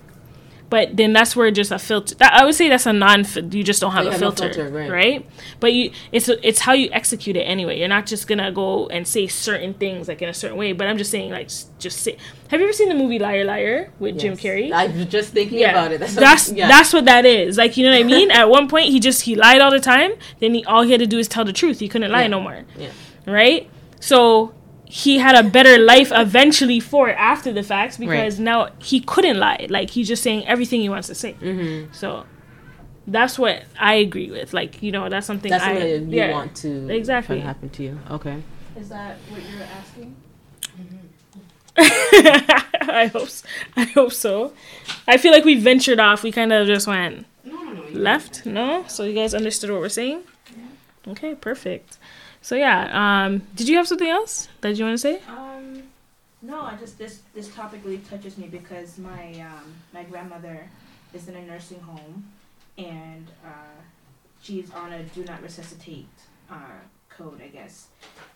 But 0.70 0.98
then 0.98 1.14
that's 1.14 1.34
where 1.36 1.50
just 1.50 1.72
a 1.72 1.80
filter. 1.80 2.16
That, 2.16 2.34
I 2.34 2.44
would 2.44 2.54
say 2.54 2.68
that's 2.68 2.86
a 2.86 2.92
non. 2.94 3.26
You 3.52 3.64
just 3.64 3.80
don't 3.80 3.94
have 3.94 4.04
You 4.04 4.10
a 4.10 4.12
have 4.14 4.22
no 4.22 4.32
filter, 4.32 4.54
filter, 4.54 4.70
right. 4.70 4.92
right. 4.92 5.26
But 5.62 5.72
you, 5.74 5.92
it's 6.12 6.28
it's 6.30 6.60
how 6.60 6.74
you 6.74 6.90
execute 6.92 7.38
it 7.38 7.44
anyway. 7.44 7.80
You're 7.80 7.88
not 7.88 8.06
just 8.06 8.28
gonna 8.28 8.52
go 8.52 8.88
and 8.88 9.08
say 9.08 9.28
certain 9.28 9.74
things 9.74 10.10
like 10.10 10.22
in 10.22 10.28
a 10.28 10.34
certain 10.34 10.58
way. 10.58 10.74
But 10.74 10.88
I'm 10.88 10.98
just 10.98 11.10
saying 11.12 11.32
like 11.32 11.48
just 11.80 12.02
say. 12.02 12.18
Have 12.50 12.60
you 12.60 12.66
ever 12.66 12.74
seen 12.74 12.90
the 12.90 12.96
movie 12.96 13.20
Liar 13.20 13.44
Liar 13.44 13.92
with 14.00 14.20
Jim 14.20 14.36
Carrey? 14.36 14.72
I 14.72 14.88
was 14.88 15.06
just 15.08 15.34
thinking 15.34 15.60
yeah, 15.60 15.72
about 15.72 15.92
it. 15.92 16.00
That's 16.00 16.16
that's 16.16 16.52
yeah. 16.54 16.68
that's 16.68 16.92
what 16.94 17.06
that 17.06 17.26
is. 17.26 17.58
Like 17.58 17.78
you 17.78 17.86
know 17.86 17.92
what 17.92 18.00
I 18.00 18.04
mean? 18.04 18.32
At 18.40 18.50
one 18.50 18.68
point, 18.68 18.90
he 18.90 19.00
just 19.00 19.22
he 19.22 19.36
lied 19.36 19.62
all 19.62 19.72
the 19.72 19.80
time. 19.80 20.14
Then 20.40 20.54
he 20.54 20.66
all 20.66 20.84
he 20.84 20.92
had 20.92 21.00
to 21.00 21.08
do 21.08 21.18
is 21.18 21.28
tell 21.30 21.46
the 21.46 21.54
truth. 21.54 21.80
He 21.80 21.88
couldn't 21.88 22.12
lie 22.12 22.24
Yeah. 22.24 22.28
no 22.28 22.42
more, 22.42 22.64
yeah. 22.78 22.90
right? 23.26 23.70
So 24.00 24.54
he 24.90 25.18
had 25.20 25.36
a 25.36 25.48
better 25.50 25.78
life 25.78 26.12
eventually 26.16 26.80
for 26.80 27.10
it 27.10 27.16
after 27.20 27.52
the 27.52 27.62
facts 27.64 27.98
because 27.98 28.40
now 28.40 28.70
he 28.80 29.02
couldn't 29.02 29.38
lie. 29.38 29.68
Like 29.70 29.90
he's 29.90 30.08
just 30.08 30.24
saying 30.24 30.48
everything 30.48 30.80
he 30.82 30.88
wants 30.90 31.08
to 31.10 31.16
say. 31.16 31.34
Mm-hmm. 31.34 31.92
So 31.94 32.26
that's 33.06 33.38
what 33.38 33.64
I 33.80 33.96
agree 33.96 34.32
with. 34.32 34.54
Like 34.54 34.82
you 34.82 34.92
know 34.94 35.10
that's 35.10 35.28
something 35.28 35.50
That's 35.50 35.64
I 35.64 35.74
something 35.74 36.10
you 36.12 36.18
yeah. 36.18 36.32
want 36.32 36.56
to 36.58 36.90
Exactly. 36.90 37.36
try 37.38 37.42
to 37.42 37.48
happen 37.48 37.70
to 37.70 37.84
you. 37.84 38.00
Okay. 38.12 38.42
Is 38.78 38.90
that 38.90 39.18
what 39.30 39.42
you're 39.50 39.64
asking? 39.64 40.16
I 41.80 43.10
hope 43.14 43.24
s- 43.24 43.44
I 43.76 43.84
hope 43.84 44.12
so. 44.14 44.54
I 45.08 45.18
feel 45.18 45.32
like 45.32 45.46
we 45.46 45.56
ventured 45.60 46.00
off. 46.00 46.24
We 46.24 46.32
kind 46.32 46.52
of 46.52 46.66
just 46.66 46.88
went 46.88 47.26
No, 47.44 47.54
no, 47.62 47.74
no. 47.74 48.00
left 48.00 48.46
no 48.46 48.84
so 48.88 49.04
you 49.04 49.14
guys 49.14 49.34
understood 49.36 49.70
what 49.70 49.80
we're 49.82 49.90
saying 49.90 50.22
okay 51.08 51.36
perfect 51.36 51.97
so 52.48 52.56
yeah 52.56 52.80
um 53.02 53.42
did 53.56 53.68
you 53.68 53.76
have 53.76 53.88
something 53.88 54.08
else 54.08 54.48
that 54.62 54.78
you 54.78 54.86
want 54.86 54.94
to 54.94 55.04
say? 55.10 55.16
Um, 55.28 55.84
no, 56.42 56.62
I 56.62 56.76
just 56.76 56.98
this 56.98 57.16
this 57.34 57.54
topic 57.54 57.82
really 57.84 58.04
touches 58.10 58.38
me 58.38 58.48
because 58.48 58.98
my 58.98 59.24
um 59.52 59.68
my 59.94 60.04
grandmother 60.04 60.70
is 61.14 61.28
in 61.28 61.36
a 61.36 61.42
nursing 61.42 61.82
home, 61.82 62.16
and 62.78 63.26
uh, 63.46 63.80
she's 64.42 64.72
on 64.72 64.94
a 64.94 65.04
do 65.04 65.26
not 65.26 65.42
resuscitate 65.42 66.08
uh 66.50 66.80
code, 67.10 67.42
I 67.42 67.48
guess, 67.48 67.88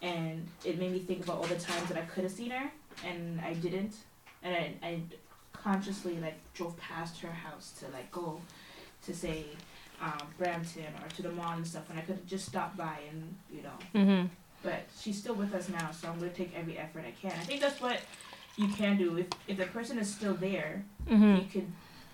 and 0.01 0.46
it 0.65 0.77
made 0.77 0.91
me 0.91 1.00
think 1.00 1.24
about 1.24 1.38
all 1.38 1.50
the 1.56 1.62
times 1.70 1.88
that 1.89 1.98
I 1.98 2.06
could 2.12 2.24
have 2.24 2.34
seen 2.34 2.51
her 2.51 2.70
and 3.06 3.39
I 3.39 3.53
didn't, 3.53 3.96
and 4.44 4.53
I, 4.56 4.88
I 4.89 5.01
consciously 5.53 6.18
like 6.20 6.38
drove 6.53 6.75
past 6.77 7.22
her 7.22 7.32
house 7.32 7.72
to 7.80 7.86
like 7.94 8.12
go 8.12 8.41
to 9.06 9.13
say 9.13 9.46
um, 10.01 10.27
Brampton 10.38 10.86
or 11.03 11.10
to 11.15 11.22
the 11.22 11.31
mall 11.31 11.53
and 11.53 11.65
stuff, 11.67 11.89
and 11.89 12.00
I 12.00 12.01
could 12.01 12.15
have 12.15 12.25
just 12.25 12.46
stopped 12.48 12.77
by 12.77 12.98
and 13.10 13.36
you 13.53 13.62
know 13.63 13.77
mm-hmm 13.96 14.27
but 14.63 14.84
she's 15.00 15.17
still 15.17 15.34
with 15.34 15.55
us 15.55 15.70
now, 15.70 15.89
so 15.89 16.08
I'm 16.08 16.20
gonna 16.20 16.29
take 16.29 16.51
every 16.55 16.77
effort 16.77 17.03
I 17.08 17.13
can. 17.20 17.31
I 17.31 17.43
think 17.46 17.62
that's 17.62 17.81
what 17.81 17.98
you 18.58 18.67
can 18.67 18.96
do. 18.96 19.17
If 19.17 19.27
if 19.48 19.58
the 19.58 19.65
person 19.65 19.98
is 19.98 20.08
still 20.13 20.36
there, 20.36 20.84
mm-hmm 21.10 21.38
you 21.38 21.46
could 21.51 21.65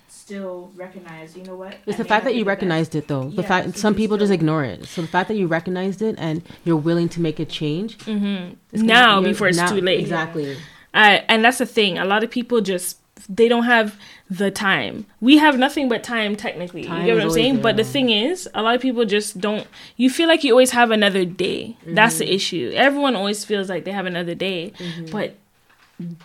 still 0.07 0.71
recognize. 0.75 1.35
You 1.35 1.43
know 1.43 1.55
what? 1.57 1.73
I 1.73 1.77
It's 1.85 1.97
the 1.97 2.05
fact 2.05 2.23
that 2.23 2.35
you 2.35 2.39
be 2.39 2.43
the 2.43 2.45
best. 2.45 2.55
recognized 2.55 2.95
it, 2.95 3.07
though. 3.09 3.29
The 3.29 3.41
Yeah, 3.41 3.47
fact 3.49 3.77
some 3.77 3.93
you 3.93 3.97
people 3.97 4.17
just 4.17 4.31
ignore 4.31 4.63
it. 4.63 4.85
So 4.85 5.01
the 5.01 5.09
fact 5.09 5.27
that 5.27 5.35
you 5.35 5.47
recognized 5.47 6.01
it 6.01 6.15
and 6.17 6.41
you're 6.63 6.77
willing 6.77 7.09
to 7.09 7.19
make 7.21 7.39
a 7.39 7.45
change 7.45 7.97
mm-hmm 7.99 8.53
now 8.71 9.21
before 9.21 9.49
it's 9.49 9.57
now- 9.57 9.69
too 9.69 9.81
late 9.81 9.99
Exactly. 9.99 10.55
uh, 10.93 11.19
and 11.27 11.43
that's 11.43 11.57
the 11.57 11.65
thing 11.65 11.97
a 11.97 12.05
lot 12.05 12.23
of 12.23 12.31
people 12.31 12.61
just 12.61 12.97
they 13.29 13.47
don't 13.47 13.63
have 13.63 13.95
the 14.29 14.51
time. 14.51 15.05
We 15.21 15.37
have 15.37 15.57
nothing 15.57 15.89
but 15.89 16.03
time 16.03 16.35
technically. 16.35 16.83
Time 16.83 17.01
you 17.01 17.07
get 17.07 17.15
what 17.15 17.23
i'm 17.23 17.29
saying? 17.31 17.61
But 17.61 17.77
the 17.77 17.83
thing 17.83 18.09
is 18.09 18.49
a 18.53 18.61
lot 18.61 18.75
of 18.75 18.81
people 18.81 19.05
just 19.05 19.39
don't 19.39 19.65
you 19.95 20.09
feel 20.09 20.27
like 20.27 20.43
you 20.43 20.51
always 20.51 20.71
have 20.71 20.91
another 20.91 21.25
day. 21.25 21.77
That's 21.85 22.15
Mm-hmm. 22.15 22.19
the 22.19 22.33
issue. 22.33 22.71
Everyone 22.75 23.15
always 23.15 23.43
feels 23.45 23.69
like 23.69 23.83
they 23.85 23.91
have 23.91 24.05
another 24.05 24.35
day 24.35 24.73
but 25.11 25.35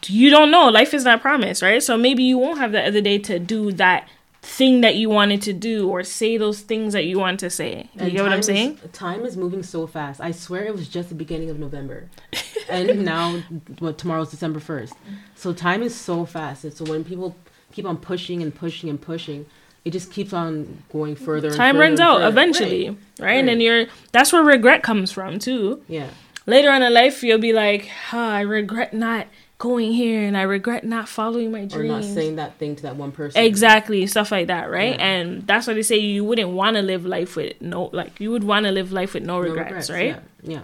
you 0.07 0.29
don't 0.31 0.51
know. 0.51 0.69
Life 0.69 0.93
is 0.95 1.05
not 1.05 1.21
promised 1.23 1.63
right? 1.63 1.83
So 1.83 1.97
maybe 1.97 2.23
you 2.23 2.39
won't 2.39 2.59
have 2.59 2.73
that 2.73 2.87
other 2.87 3.01
day 3.01 3.19
to 3.21 3.39
do 3.39 3.73
that 3.73 4.09
thing 4.43 4.81
that 4.81 4.97
you 4.97 5.09
wanted 5.09 5.41
to 5.41 5.53
do 5.53 5.89
or 5.89 6.03
say 6.03 6.37
those 6.37 6.61
things 6.61 6.93
that 6.95 7.05
you 7.05 7.17
want 7.17 7.39
to 7.39 7.49
say 7.49 7.89
you 7.95 8.01
And 8.01 8.13
get 8.13 8.23
what 8.25 8.33
i'm 8.33 8.43
saying 8.43 8.77
Is, 8.85 8.91
time 8.91 9.25
is 9.25 9.37
moving 9.37 9.63
so 9.63 9.87
fast. 9.87 10.21
I 10.21 10.33
swear 10.33 10.65
it 10.65 10.75
was 10.75 10.89
just 10.89 11.09
the 11.11 11.15
beginning 11.15 11.49
of 11.49 11.59
November, 11.61 12.09
and 12.69 13.05
now 13.05 13.41
what? 13.79 13.99
Tomorrow's 13.99 14.31
December 14.33 14.59
first. 14.61 14.95
So 15.37 15.53
time 15.53 15.81
is 15.83 15.95
so 15.95 16.25
fast. 16.27 16.65
And 16.65 16.73
so 16.75 16.85
when 16.85 17.05
people 17.05 17.37
keep 17.73 17.87
on 17.87 17.97
pushing 17.97 18.43
and 18.43 18.53
pushing 18.55 18.91
and 18.91 19.01
pushing, 19.01 19.47
it 19.85 19.91
just 19.93 20.11
keeps 20.13 20.33
on 20.33 20.83
going 20.93 21.15
further. 21.15 21.49
and 21.49 21.57
time 21.57 21.77
further 21.77 21.85
runs 21.89 22.01
out 22.01 22.23
eventually 22.23 22.89
right, 22.91 22.99
Right. 23.21 23.39
and 23.39 23.49
then 23.49 23.61
you're 23.61 23.87
that's 24.11 24.33
where 24.33 24.43
regret 24.43 24.83
comes 24.83 25.13
from 25.13 25.39
too 25.39 25.83
Yeah. 25.89 26.09
later 26.47 26.71
on 26.71 26.83
in 26.83 26.93
life 26.93 27.23
you'll 27.23 27.39
be 27.39 27.53
like 27.53 27.89
ah, 28.13 28.33
i 28.35 28.41
regret 28.41 28.93
not 28.93 29.27
going 29.69 29.92
here 29.92 30.23
and 30.28 30.37
i 30.37 30.42
regret 30.42 30.83
not 30.85 31.09
following 31.09 31.52
my 31.52 31.64
dreams. 31.64 31.75
Or 31.76 31.85
not 31.85 32.04
saying 32.04 32.35
that 32.42 32.52
thing 32.59 32.75
to 32.78 32.83
that 32.87 32.97
one 32.97 33.12
person. 33.12 33.40
exactly 33.50 34.00
stuff 34.14 34.33
like 34.37 34.49
that 34.49 34.69
right 34.78 34.97
Yeah. 34.99 35.07
and 35.12 35.47
that's 35.47 35.64
why 35.69 35.75
they 35.75 35.83
say 35.92 35.99
you 35.99 36.25
wouldn't 36.25 36.50
want 36.61 36.75
to 36.78 36.83
live 36.83 37.07
life 37.07 37.37
with 37.37 37.52
no 37.62 37.81
like 38.00 38.19
you 38.23 38.31
would 38.33 38.42
want 38.52 38.66
to 38.66 38.73
live 38.73 38.90
life 39.00 39.14
with 39.14 39.23
no, 39.23 39.40
No 39.40 39.49
regrets, 39.49 39.88
right 39.88 40.16
Yeah. 40.42 40.52
yeah. 40.54 40.62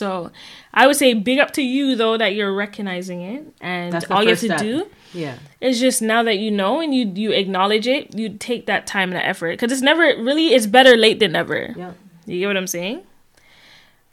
so 0.00 0.30
i 0.72 0.86
would 0.86 0.96
say 0.96 1.12
big 1.12 1.38
up 1.44 1.50
to 1.58 1.62
you 1.62 1.96
though 1.96 2.16
that 2.22 2.34
you're 2.36 2.54
recognizing 2.54 3.20
it 3.32 3.42
and 3.60 3.92
That's 3.92 4.10
all 4.10 4.22
you 4.22 4.30
have 4.30 4.40
to 4.40 4.46
step. 4.46 4.60
do 4.70 4.74
Yeah. 5.12 5.36
is 5.60 5.78
just 5.78 6.00
now 6.00 6.22
that 6.28 6.38
you 6.44 6.50
know 6.50 6.80
and 6.80 6.94
you 6.96 7.04
you 7.22 7.30
acknowledge 7.42 7.86
it 7.96 8.02
you 8.18 8.26
take 8.50 8.64
that 8.72 8.86
time 8.94 9.08
and 9.10 9.16
that 9.20 9.28
effort 9.34 9.52
because 9.52 9.70
it's 9.70 9.82
never 9.92 10.04
really 10.28 10.46
it's 10.56 10.66
better 10.78 10.94
late 10.96 11.18
than 11.20 11.32
never 11.32 11.60
Yeah. 11.76 11.92
you 12.24 12.38
get 12.40 12.46
what 12.52 12.56
I'm 12.56 12.72
saying? 12.78 13.02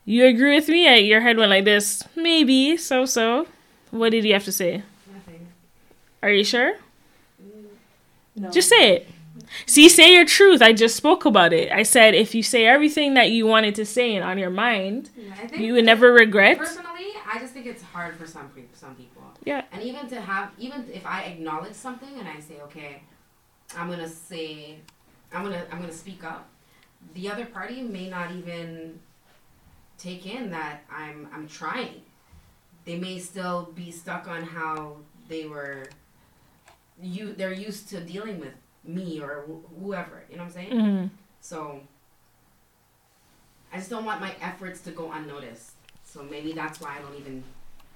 You 0.03 0.25
agree 0.25 0.55
with 0.55 0.67
me? 0.67 0.81
Your 1.11 1.21
head 1.21 1.37
went 1.37 1.51
like 1.55 1.63
this. 1.63 2.03
Maybe 2.15 2.75
so 2.75 3.05
so. 3.05 3.47
What 3.91 4.12
did 4.12 4.25
you 4.25 4.33
have 4.33 4.45
to 4.45 4.51
say? 4.51 4.83
Nothing. 5.13 5.48
Are 6.24 6.29
you 6.29 6.43
sure? 6.43 6.74
No. 8.36 8.50
Just 8.50 8.69
say 8.69 8.95
it. 8.95 9.10
See, 9.65 9.89
say 9.89 10.13
your 10.13 10.25
truth. 10.25 10.62
I 10.62 10.71
just 10.74 10.95
spoke 10.95 11.25
about 11.25 11.51
it. 11.51 11.71
I 11.71 11.83
said 11.83 12.15
if 12.15 12.33
you 12.33 12.41
say 12.41 12.65
everything 12.65 13.13
that 13.15 13.31
you 13.31 13.45
wanted 13.45 13.75
to 13.75 13.86
say 13.86 14.15
and 14.15 14.24
on 14.24 14.38
your 14.38 14.50
mind, 14.50 15.10
I 15.33 15.48
think 15.48 15.62
you 15.62 15.74
would 15.74 15.86
never 15.86 16.13
regret. 16.13 16.57
personally, 16.57 17.07
I 17.31 17.39
just 17.39 17.53
think 17.53 17.65
it's 17.65 17.83
hard 17.83 18.15
for 18.15 18.25
some 18.25 18.50
some 18.74 18.95
people. 18.95 19.24
Yeah. 19.43 19.63
And 19.71 19.81
even 19.83 20.07
to 20.07 20.21
have, 20.21 20.51
even 20.57 20.86
if 20.93 21.05
I 21.05 21.24
acknowledge 21.24 21.74
something 21.74 22.19
and 22.19 22.27
I 22.27 22.39
say, 22.39 22.62
okay, 22.62 23.01
I'm 23.77 23.89
gonna 23.89 24.07
say, 24.07 24.77
I'm 25.33 25.43
gonna, 25.43 25.65
I'm 25.71 25.81
gonna 25.81 25.91
speak 25.91 26.24
up. 26.24 26.48
The 27.13 27.29
other 27.29 27.45
party 27.45 27.81
may 27.81 28.10
not 28.10 28.31
even 28.31 29.00
take 29.98 30.25
in 30.25 30.51
that 30.51 30.83
I'm, 30.91 31.27
I'm 31.33 31.48
trying. 31.48 32.01
They 32.85 32.97
may 32.97 33.19
still 33.19 33.71
be 33.75 33.91
stuck 33.91 34.27
on 34.27 34.43
how 34.43 34.97
they 35.27 35.45
were. 35.45 35.88
You, 37.01 37.33
they're 37.33 37.53
used 37.53 37.89
to 37.89 38.01
dealing 38.01 38.39
with 38.39 38.53
me 38.83 39.19
or 39.21 39.45
wh- 39.47 39.81
whoever. 39.83 40.23
You 40.29 40.38
know 40.38 40.43
what 40.43 40.47
I'm 40.47 40.53
saying? 40.53 40.71
hmm 40.71 41.05
So 41.41 41.81
I 43.73 43.77
just 43.77 43.89
don't 43.89 44.05
want 44.05 44.21
my 44.21 44.33
efforts 44.41 44.81
to 44.81 44.91
go 44.91 45.11
unnoticed. 45.11 45.71
So 46.03 46.23
maybe 46.23 46.51
that's 46.53 46.81
why 46.81 46.97
I 46.97 47.01
don't 47.01 47.17
even 47.19 47.43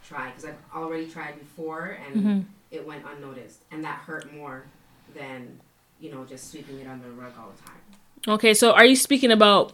try 0.08 0.30
because 0.30 0.46
I've 0.46 0.58
already 0.74 1.08
tried 1.08 1.39
before 1.39 1.98
and 2.13 2.22
hmm 2.22 2.39
it 2.72 2.86
went 2.86 3.04
unnoticed, 3.06 3.60
and 3.72 3.84
that 3.86 4.00
hurt 4.00 4.34
more 4.36 4.65
than 5.13 5.60
you 6.00 6.12
know 6.12 6.25
just 6.25 6.51
sweeping 6.51 6.80
it 6.80 6.88
under 6.88 7.06
the 7.08 7.13
rug 7.13 7.32
all 7.39 7.51
the 7.56 7.62
time. 7.63 8.36
Okay, 8.36 8.54
so 8.54 8.72
are 8.72 8.84
you 8.86 8.96
speaking 8.96 9.32
about, 9.32 9.72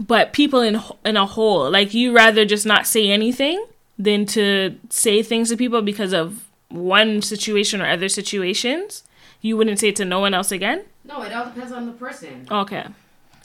but 0.00 0.32
people 0.32 0.60
in 0.60 0.80
in 1.04 1.16
a 1.16 1.26
whole, 1.26 1.70
like 1.70 1.94
you 1.94 2.12
rather 2.12 2.44
just 2.44 2.66
not 2.66 2.86
say 2.86 3.10
anything 3.10 3.64
than 4.00 4.26
to 4.26 4.76
say 4.88 5.22
things 5.22 5.50
to 5.50 5.56
people 5.56 5.82
because 5.82 6.12
of 6.12 6.48
one 6.68 7.22
situation 7.22 7.80
or 7.80 7.86
other 7.86 8.08
situations? 8.08 9.04
You 9.42 9.56
wouldn't 9.56 9.78
say 9.78 9.88
it 9.88 9.96
to 9.96 10.04
no 10.04 10.20
one 10.20 10.34
else 10.34 10.52
again? 10.52 10.84
No, 11.04 11.22
it 11.22 11.32
all 11.32 11.46
depends 11.46 11.72
on 11.72 11.86
the 11.86 11.92
person. 11.92 12.46
Okay. 12.50 12.84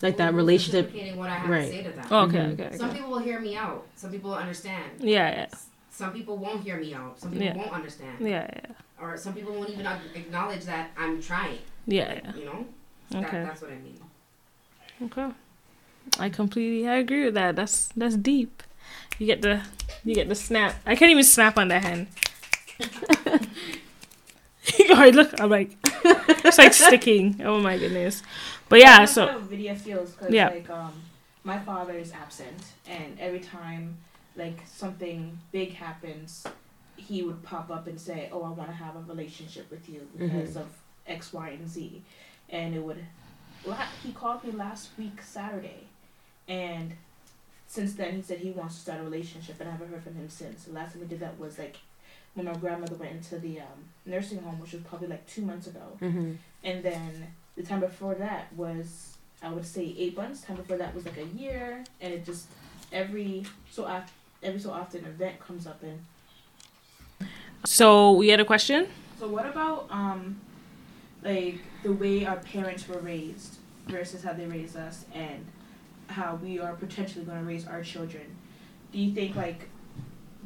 Like 0.01 0.17
that 0.17 0.33
relationship. 0.33 0.93
what 1.15 1.29
I 1.29 1.35
have 1.35 1.49
right. 1.49 1.65
to 1.65 1.71
say 1.71 1.83
to 1.83 1.89
them. 1.91 2.05
Okay. 2.11 2.37
Mhm. 2.37 2.53
Okay. 2.59 2.77
Some 2.77 2.89
okay. 2.89 2.97
people 2.97 3.11
will 3.11 3.19
hear 3.19 3.39
me 3.39 3.55
out. 3.55 3.85
Some 3.95 4.11
people 4.11 4.31
will 4.31 4.37
understand. 4.37 4.91
Yeah. 4.99 5.29
Yeah. 5.29 5.47
Some 5.89 6.11
people 6.11 6.37
won't 6.37 6.61
hear 6.63 6.77
me 6.77 6.93
out. 6.93 7.19
Some 7.19 7.31
people 7.31 7.45
Yeah. 7.45 7.55
won't 7.57 7.71
understand. 7.71 8.17
Yeah. 8.19 8.47
Yeah. 8.53 8.71
Or 9.01 9.17
some 9.17 9.33
people 9.33 9.53
won't 9.53 9.69
even 9.69 9.87
acknowledge 10.15 10.65
that 10.65 10.91
I'm 10.97 11.21
trying. 11.21 11.59
Yeah. 11.87 12.13
yeah. 12.23 12.35
You 12.35 12.45
know? 12.45 12.65
That, 13.11 13.25
Okay. 13.25 13.43
that's 13.43 13.61
what 13.61 13.71
I 13.71 13.75
mean. 13.75 13.99
Okay. 15.03 15.29
I 16.19 16.29
completely 16.29 16.87
I 16.87 16.95
agree 16.95 17.25
with 17.25 17.33
that. 17.35 17.55
That's 17.55 17.89
that's 17.95 18.15
deep. 18.15 18.63
You 19.19 19.25
get 19.25 19.41
the 19.41 19.61
you 20.03 20.13
get 20.15 20.27
the 20.29 20.35
snap. 20.35 20.75
I 20.85 20.95
can't 20.95 21.11
even 21.11 21.23
snap 21.23 21.57
on 21.57 21.69
that 21.69 21.83
hand. 21.83 22.07
oh, 24.89 25.11
look, 25.13 25.39
I'm 25.39 25.49
like 25.49 25.77
it's 26.03 26.57
like 26.57 26.73
sticking. 26.73 27.41
Oh 27.45 27.59
my 27.59 27.77
goodness. 27.77 28.23
But 28.69 28.79
yeah, 28.79 28.99
That's 28.99 29.13
so 29.13 29.27
how 29.27 29.39
video 29.39 29.75
feels 29.75 30.11
because 30.11 30.33
Yeah. 30.33 30.49
like 30.49 30.69
um 30.69 30.93
my 31.43 31.59
father 31.59 31.93
is 31.93 32.11
absent 32.11 32.63
and 32.87 33.17
every 33.19 33.39
time 33.39 33.97
like 34.35 34.59
something 34.65 35.37
big 35.51 35.73
happens 35.73 36.45
he 36.97 37.21
would 37.21 37.41
pop 37.43 37.69
up 37.69 37.87
and 37.87 37.99
say 37.99 38.29
oh 38.31 38.41
i 38.43 38.49
want 38.49 38.67
to 38.69 38.75
have 38.75 38.95
a 38.95 38.99
relationship 39.01 39.69
with 39.69 39.87
you 39.87 40.01
because 40.17 40.55
of 40.57 40.65
x 41.07 41.31
y 41.33 41.49
and 41.49 41.67
z 41.69 42.01
and 42.49 42.73
it 42.73 42.81
would 42.81 42.97
he 44.03 44.11
called 44.11 44.43
me 44.43 44.51
last 44.51 44.89
week 44.97 45.21
saturday 45.21 45.83
and 46.47 46.93
since 47.75 47.93
then 47.93 48.15
he 48.15 48.21
said 48.21 48.37
he 48.39 48.51
wants 48.51 48.75
to 48.75 48.81
start 48.81 48.99
a 48.99 49.03
relationship 49.03 49.55
and 49.59 49.67
i 49.69 49.71
haven't 49.71 49.89
heard 49.89 50.03
from 50.03 50.15
him 50.15 50.29
since 50.29 50.63
the 50.65 50.73
last 50.73 50.93
time 50.93 51.01
we 51.01 51.07
did 51.07 51.19
that 51.19 51.37
was 51.39 51.57
like 51.59 51.77
when 52.33 52.45
my 52.45 52.53
grandmother 52.53 52.95
went 52.95 53.11
into 53.11 53.37
the 53.39 53.59
um, 53.59 53.79
nursing 54.05 54.39
home 54.41 54.59
which 54.59 54.73
was 54.73 54.81
probably 54.83 55.07
like 55.07 55.25
two 55.27 55.41
months 55.41 55.67
ago 55.67 55.85
hmm 55.99 56.33
and 56.63 56.83
then 56.83 57.27
the 57.55 57.63
time 57.63 57.79
before 57.79 58.15
that 58.15 58.51
was 58.53 59.15
I 59.43 59.49
would 59.49 59.65
say 59.65 59.93
eight 59.97 60.17
months. 60.17 60.41
Time 60.41 60.55
before 60.55 60.77
that 60.77 60.95
was 60.95 61.05
like 61.05 61.17
a 61.17 61.25
year, 61.25 61.83
and 62.01 62.11
it 62.13 62.25
just 62.25 62.47
every 62.91 63.45
so 63.69 63.85
af- 63.85 64.11
every 64.41 64.59
so 64.59 64.71
often 64.71 65.05
an 65.05 65.11
event 65.11 65.39
comes 65.39 65.67
up. 65.67 65.83
And 65.83 67.27
so 67.63 68.13
we 68.13 68.29
had 68.29 68.39
a 68.39 68.45
question? 68.45 68.87
so 69.19 69.27
what 69.27 69.45
about 69.45 69.87
um 69.91 70.39
like 71.23 71.59
the 71.83 71.91
way 71.93 72.25
our 72.25 72.37
parents 72.37 72.87
were 72.87 72.99
raised 72.99 73.57
versus 73.87 74.23
how 74.23 74.33
they 74.33 74.45
raised 74.47 74.75
us, 74.75 75.05
and 75.13 75.45
how 76.07 76.39
we 76.41 76.59
are 76.59 76.73
potentially 76.73 77.25
going 77.25 77.39
to 77.39 77.43
raise 77.45 77.67
our 77.67 77.83
children? 77.83 78.35
Do 78.91 78.99
you 78.99 79.13
think 79.13 79.35
like 79.35 79.69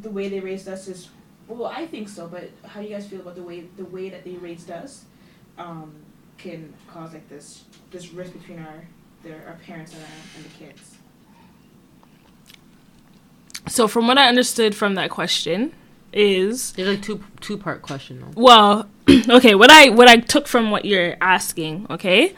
the 0.01 0.09
way 0.09 0.29
they 0.29 0.39
raised 0.39 0.67
us 0.67 0.87
is 0.87 1.09
well? 1.47 1.65
I 1.65 1.85
think 1.85 2.09
so, 2.09 2.27
but 2.27 2.49
how 2.65 2.81
do 2.81 2.87
you 2.87 2.93
guys 2.93 3.07
feel 3.07 3.21
about 3.21 3.35
the 3.35 3.43
way 3.43 3.65
the 3.77 3.85
way 3.85 4.09
that 4.09 4.23
they 4.23 4.33
raised 4.33 4.71
us? 4.71 5.05
Um, 5.57 5.93
can 6.37 6.73
cause 6.87 7.13
like 7.13 7.27
this 7.29 7.63
this 7.91 8.13
rift 8.13 8.33
between 8.39 8.59
our 8.59 8.87
their 9.23 9.45
our 9.47 9.57
parents 9.65 9.93
and, 9.93 10.01
our, 10.01 10.09
and 10.37 10.45
the 10.45 10.49
kids. 10.57 10.95
So 13.67 13.87
from 13.87 14.07
what 14.07 14.17
I 14.17 14.27
understood 14.27 14.73
from 14.73 14.95
that 14.95 15.09
question 15.09 15.73
is 16.11 16.71
There's 16.73 16.87
like 16.87 17.01
two 17.01 17.23
two 17.41 17.57
part 17.57 17.81
question 17.81 18.21
though. 18.21 18.41
well, 18.41 18.89
okay, 19.29 19.53
what 19.53 19.69
I 19.69 19.89
what 19.89 20.07
I 20.07 20.17
took 20.17 20.47
from 20.47 20.71
what 20.71 20.85
you're 20.85 21.17
asking, 21.21 21.85
okay, 21.89 22.33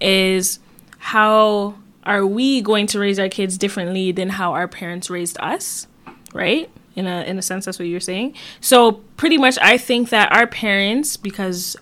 is 0.00 0.58
how 0.98 1.76
are 2.04 2.26
we 2.26 2.60
going 2.60 2.86
to 2.88 2.98
raise 2.98 3.18
our 3.18 3.28
kids 3.28 3.58
differently 3.58 4.12
than 4.12 4.30
how 4.30 4.52
our 4.52 4.68
parents 4.68 5.10
raised 5.10 5.36
us, 5.40 5.86
right? 6.32 6.70
In 6.96 7.06
a 7.06 7.22
in 7.22 7.38
a 7.38 7.42
sense, 7.42 7.64
that's 7.64 7.78
what 7.78 7.88
you're 7.88 8.00
saying. 8.00 8.34
So 8.60 8.92
pretty 9.16 9.38
much, 9.38 9.58
I 9.60 9.78
think 9.78 10.10
that 10.10 10.32
our 10.32 10.46
parents, 10.46 11.16
because 11.16 11.76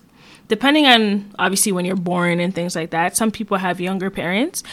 depending 0.47 0.85
on 0.85 1.31
obviously 1.37 1.71
when 1.71 1.85
you're 1.85 1.95
born 1.95 2.39
and 2.39 2.53
things 2.53 2.75
like 2.75 2.89
that, 2.91 3.15
some 3.15 3.31
people 3.31 3.57
have 3.57 3.79
younger 3.79 4.09
parents, 4.09 4.63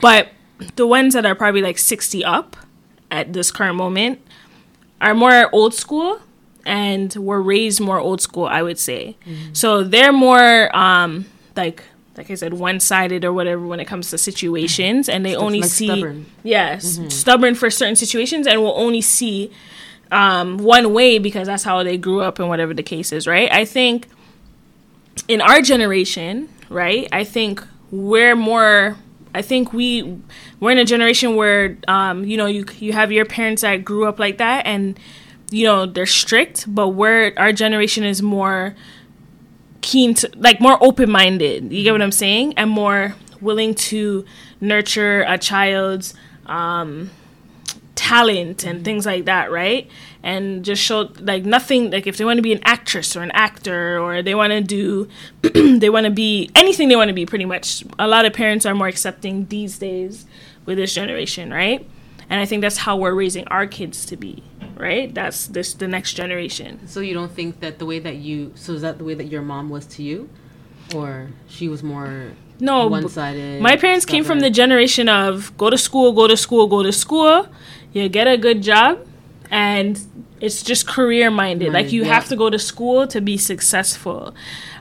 but 0.00 0.28
the 0.76 0.86
ones 0.86 1.14
that 1.14 1.24
are 1.26 1.34
probably 1.34 1.62
like 1.62 1.78
60 1.78 2.24
up 2.24 2.56
at 3.10 3.32
this 3.32 3.50
current 3.50 3.76
moment 3.76 4.20
are 5.00 5.14
more 5.14 5.48
old 5.52 5.74
school 5.74 6.20
and 6.64 7.14
were 7.14 7.40
raised 7.40 7.80
more 7.80 7.98
old 7.98 8.20
school, 8.20 8.46
I 8.46 8.62
would 8.62 8.78
say. 8.78 9.16
So 9.52 9.82
they're 9.84 10.12
more 10.12 10.74
um 10.76 11.26
like 11.56 11.84
like 12.16 12.30
I 12.30 12.34
said, 12.34 12.54
one 12.54 12.80
sided 12.80 13.24
or 13.24 13.32
whatever 13.32 13.66
when 13.66 13.80
it 13.80 13.84
comes 13.86 14.10
to 14.10 14.18
situations 14.18 15.08
and 15.08 15.24
they 15.24 15.32
Stuff 15.32 15.42
only 15.42 15.60
like 15.60 15.70
see 15.70 15.86
stubborn. 15.86 16.26
yes, 16.42 16.98
stubborn 17.08 17.54
for 17.54 17.70
certain 17.70 17.96
situations 17.96 18.46
and 18.46 18.60
will 18.62 18.74
only 18.76 19.00
see 19.00 19.50
um 20.12 20.58
one 20.58 20.92
way 20.92 21.18
because 21.18 21.46
that's 21.46 21.64
how 21.64 21.82
they 21.82 21.98
grew 21.98 22.20
up 22.20 22.38
and 22.38 22.48
whatever 22.48 22.72
the 22.72 22.82
case 22.82 23.12
is, 23.12 23.26
right? 23.26 23.50
I 23.52 23.64
think 23.64 24.06
in 25.28 25.40
our 25.40 25.60
generation, 25.60 26.48
right? 26.70 27.08
I 27.12 27.24
think 27.24 27.62
we're 27.90 28.36
more. 28.36 28.96
I 29.34 29.42
think 29.42 29.72
we 29.72 30.18
we're 30.60 30.70
in 30.70 30.78
a 30.78 30.84
generation 30.84 31.36
where 31.36 31.76
um, 31.88 32.24
you 32.24 32.36
know 32.36 32.46
you 32.46 32.64
you 32.78 32.92
have 32.92 33.12
your 33.12 33.24
parents 33.26 33.62
that 33.62 33.84
grew 33.84 34.06
up 34.06 34.18
like 34.18 34.38
that, 34.38 34.64
and 34.66 34.98
you 35.50 35.64
know 35.64 35.84
they're 35.86 36.06
strict, 36.06 36.64
but 36.72 36.88
we're 36.88 37.32
our 37.36 37.52
generation 37.52 38.04
is 38.04 38.22
more 38.22 38.74
keen 39.86 40.14
to 40.14 40.30
like 40.36 40.60
more 40.60 40.76
open 40.82 41.08
minded. 41.10 41.72
You 41.72 41.84
get 41.84 41.92
what 41.92 42.02
I'm 42.02 42.12
saying? 42.12 42.54
And 42.58 42.68
more 42.68 43.14
willing 43.40 43.74
to 43.74 44.24
nurture 44.60 45.24
a 45.28 45.38
child's 45.38 46.12
um, 46.46 47.10
talent 47.94 48.64
and 48.64 48.84
things 48.84 49.06
like 49.06 49.26
that, 49.26 49.50
right? 49.50 49.88
And 50.24 50.64
just 50.64 50.82
show 50.82 51.10
like 51.20 51.44
nothing 51.44 51.92
like 51.92 52.08
if 52.08 52.16
they 52.16 52.24
want 52.24 52.38
to 52.38 52.42
be 52.42 52.52
an 52.52 52.60
actress 52.64 53.14
or 53.16 53.22
an 53.22 53.30
actor 53.30 54.00
or 54.00 54.22
they 54.22 54.34
want 54.34 54.50
to 54.50 54.60
do 54.60 55.08
they 55.78 55.88
want 55.88 56.04
to 56.04 56.10
be 56.10 56.50
anything 56.56 56.88
they 56.88 56.96
want 56.96 57.08
to 57.08 57.14
be 57.14 57.24
pretty 57.24 57.44
much. 57.44 57.84
A 57.98 58.08
lot 58.08 58.26
of 58.26 58.32
parents 58.32 58.66
are 58.66 58.74
more 58.74 58.88
accepting 58.88 59.46
these 59.46 59.78
days 59.78 60.26
with 60.64 60.78
this 60.78 60.92
generation, 60.92 61.52
right? 61.52 61.88
And 62.28 62.40
I 62.40 62.44
think 62.44 62.60
that's 62.62 62.78
how 62.78 62.96
we're 62.96 63.14
raising 63.14 63.46
our 63.48 63.66
kids 63.68 64.04
to 64.06 64.16
be, 64.16 64.42
right? 64.76 65.12
That's 65.14 65.46
this 65.48 65.74
the 65.74 65.88
next 65.88 66.14
generation. 66.14 66.86
So 66.86 67.00
you 67.00 67.14
don't 67.14 67.32
think 67.32 67.60
that 67.60 67.78
the 67.78 67.86
way 67.86 67.98
that 67.98 68.16
you 68.16 68.52
so 68.54 68.74
is 68.74 68.82
that 68.82 68.98
the 68.98 69.04
way 69.04 69.14
that 69.14 69.26
your 69.26 69.42
mom 69.42 69.68
was 69.68 69.86
to 69.86 70.02
you, 70.02 70.28
or 70.94 71.30
she 71.48 71.68
was 71.68 71.82
more 71.82 72.32
No, 72.60 72.86
one-sided. 72.86 73.60
My 73.60 73.76
parents 73.76 74.06
came 74.06 74.24
from 74.24 74.40
the 74.40 74.50
generation 74.50 75.08
of 75.08 75.56
go 75.56 75.70
to 75.70 75.78
school, 75.78 76.12
go 76.12 76.26
to 76.26 76.36
school, 76.36 76.66
go 76.66 76.82
to 76.82 76.92
school. 76.92 77.48
You 77.92 78.08
get 78.08 78.26
a 78.26 78.36
good 78.36 78.62
job, 78.62 79.06
and 79.50 80.00
it's 80.40 80.62
just 80.62 80.86
career 80.86 81.30
minded. 81.30 81.72
Like 81.72 81.92
you 81.92 82.04
yeah. 82.04 82.14
have 82.14 82.28
to 82.28 82.36
go 82.36 82.50
to 82.50 82.58
school 82.58 83.06
to 83.08 83.20
be 83.20 83.36
successful. 83.36 84.34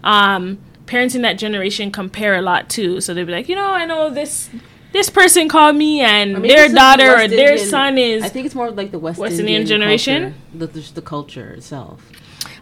Um, 0.04 0.60
parents 0.86 1.16
in 1.16 1.22
that 1.24 1.38
generation 1.38 1.92
compare 1.92 2.36
a 2.36 2.42
lot 2.42 2.70
too, 2.70 3.02
so 3.02 3.14
they'd 3.14 3.24
be 3.24 3.32
like, 3.32 3.50
you 3.50 3.56
know, 3.56 3.72
I 3.72 3.86
know 3.86 4.10
this 4.10 4.50
this 4.96 5.10
person 5.10 5.50
called 5.50 5.76
me, 5.76 6.00
and 6.00 6.38
Or 6.38 6.40
maybe 6.40 6.54
their 6.54 6.66
it's 6.66 6.74
like 6.74 6.98
the 6.98 7.04
daughter 7.04 7.16
or 7.26 7.28
their 7.28 7.52
Indian- 7.52 7.70
son 7.70 7.98
is. 7.98 8.24
I 8.24 8.30
think 8.30 8.46
it's 8.46 8.56
more 8.56 8.72
like 8.72 8.92
the 8.92 9.00
West, 9.00 9.20
West 9.20 9.40
Indian, 9.40 9.62
Indian 9.62 9.68
generation? 9.68 10.22
culture, 10.24 10.38
the, 10.54 10.68
the 10.68 10.94
the 10.94 11.02
culture 11.02 11.50
itself. 11.52 12.02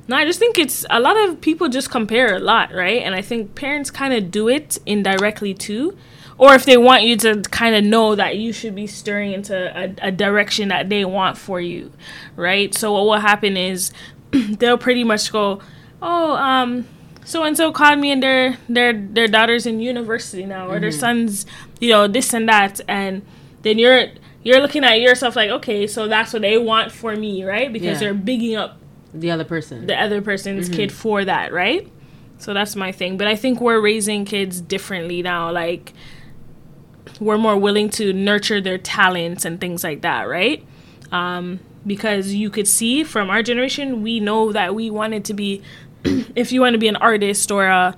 No, 0.07 0.17
I 0.17 0.25
just 0.25 0.39
think 0.39 0.57
it's 0.57 0.83
a 0.89 0.99
lot 0.99 1.15
of 1.15 1.39
people 1.41 1.69
just 1.69 1.89
compare 1.91 2.35
a 2.35 2.39
lot, 2.39 2.73
right? 2.73 3.01
And 3.03 3.13
I 3.13 3.21
think 3.21 3.53
parents 3.55 3.91
kind 3.91 4.13
of 4.13 4.31
do 4.31 4.49
it 4.49 4.79
indirectly 4.85 5.53
too. 5.53 5.95
Or 6.39 6.55
if 6.55 6.65
they 6.65 6.77
want 6.77 7.03
you 7.03 7.15
to 7.17 7.41
kind 7.51 7.75
of 7.75 7.83
know 7.83 8.15
that 8.15 8.37
you 8.37 8.51
should 8.51 8.73
be 8.73 8.87
stirring 8.87 9.31
into 9.33 9.55
a, 9.55 9.93
a 10.07 10.11
direction 10.11 10.69
that 10.69 10.89
they 10.89 11.05
want 11.05 11.37
for 11.37 11.61
you, 11.61 11.91
right? 12.35 12.73
So 12.73 12.91
what 12.93 13.05
will 13.05 13.19
happen 13.19 13.55
is 13.55 13.93
they'll 14.31 14.79
pretty 14.79 15.03
much 15.03 15.31
go, 15.31 15.61
"Oh, 16.01 16.33
um, 16.35 16.87
so 17.25 17.43
and 17.43 17.55
so 17.57 17.71
called 17.71 17.99
me 17.99 18.11
and 18.11 18.21
their 18.21 18.57
their 18.69 18.93
their 18.93 19.27
daughters 19.27 19.65
in 19.65 19.79
university 19.79 20.45
now 20.45 20.67
or 20.69 20.79
their 20.79 20.89
Mm-hmm. 20.89 20.99
sons 20.99 21.45
you 21.79 21.89
know 21.89 22.07
this 22.07 22.33
and 22.33 22.47
that 22.49 22.81
and 22.87 23.21
then 23.61 23.77
you're 23.79 24.07
you're 24.43 24.59
looking 24.59 24.83
at 24.83 24.99
yourself 24.99 25.35
like 25.35 25.49
okay 25.49 25.87
so 25.87 26.07
that's 26.07 26.33
what 26.33 26.41
they 26.41 26.57
want 26.57 26.91
for 26.91 27.15
me 27.15 27.43
right 27.45 27.71
because 27.71 28.01
Yeah. 28.01 28.11
they're 28.11 28.13
bigging 28.13 28.55
up 28.55 28.77
The 29.13 29.31
other 29.31 29.45
person. 29.45 29.87
the 29.87 29.99
other 29.99 30.21
person's 30.21 30.67
Mm-hmm. 30.67 30.75
kid 30.77 30.91
for 30.91 31.23
that 31.25 31.53
right 31.53 31.87
so 32.39 32.53
that's 32.53 32.75
my 32.75 32.91
thing 32.91 33.17
but 33.17 33.27
i 33.27 33.35
think 33.35 33.61
we're 33.61 33.79
raising 33.79 34.25
kids 34.25 34.59
differently 34.59 35.21
now 35.21 35.49
like 35.51 35.93
we're 37.19 37.37
more 37.37 37.57
willing 37.57 37.89
to 37.89 38.11
nurture 38.13 38.59
their 38.59 38.77
talents 38.77 39.45
and 39.45 39.59
things 39.61 39.83
like 39.83 40.01
that 40.01 40.23
right 40.27 40.65
um, 41.11 41.59
because 41.85 42.33
you 42.33 42.49
could 42.49 42.67
see 42.67 43.03
from 43.03 43.29
our 43.29 43.43
generation 43.43 44.01
we 44.01 44.19
know 44.19 44.51
that 44.51 44.73
we 44.73 44.89
wanted 44.89 45.23
to 45.25 45.33
be 45.33 45.61
if 46.35 46.51
you 46.51 46.61
want 46.61 46.73
to 46.73 46.77
be 46.79 46.87
an 46.87 46.95
artist 46.97 47.51
or 47.51 47.65
a 47.67 47.95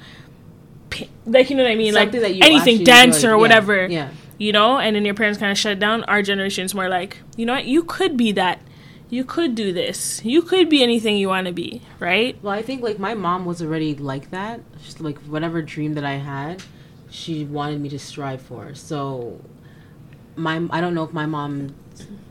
like 1.25 1.49
you 1.49 1.55
know 1.55 1.63
what 1.63 1.71
i 1.71 1.75
mean 1.75 1.93
Something 1.93 2.21
like 2.21 2.29
that 2.31 2.35
you 2.35 2.41
anything 2.43 2.83
dancer 2.83 3.27
enjoy. 3.27 3.29
or 3.31 3.37
whatever 3.37 3.87
Yeah. 3.87 4.09
you 4.37 4.51
know 4.51 4.77
and 4.77 4.95
then 4.95 5.03
your 5.05 5.13
parents 5.15 5.39
kind 5.39 5.51
of 5.51 5.57
shut 5.57 5.73
it 5.73 5.79
down 5.79 6.03
our 6.05 6.21
generation's 6.21 6.73
more 6.73 6.87
like 6.87 7.17
you 7.35 7.45
know 7.45 7.53
what 7.53 7.65
you 7.65 7.83
could 7.83 8.15
be 8.15 8.31
that 8.33 8.59
you 9.09 9.23
could 9.23 9.55
do 9.55 9.73
this 9.73 10.23
you 10.23 10.41
could 10.41 10.69
be 10.69 10.81
anything 10.83 11.17
you 11.17 11.27
want 11.27 11.47
to 11.47 11.53
be 11.53 11.81
right 11.99 12.37
Well, 12.41 12.53
I 12.53 12.61
think 12.61 12.81
like 12.81 12.99
my 12.99 13.13
mom 13.13 13.45
was 13.45 13.61
already 13.61 13.95
like 13.95 14.31
that. 14.31 14.61
Just 14.83 14.99
like 14.99 15.17
whatever 15.19 15.61
dream 15.61 15.93
that 15.93 16.03
I 16.03 16.13
had, 16.15 16.63
she 17.09 17.45
wanted 17.45 17.79
me 17.81 17.89
to 17.89 17.99
strive 17.99 18.41
for. 18.41 18.73
So, 18.73 19.39
my 20.35 20.55
I 20.71 20.81
don't 20.81 20.95
know 20.95 21.03
if 21.03 21.13
my 21.13 21.25
mom 21.27 21.75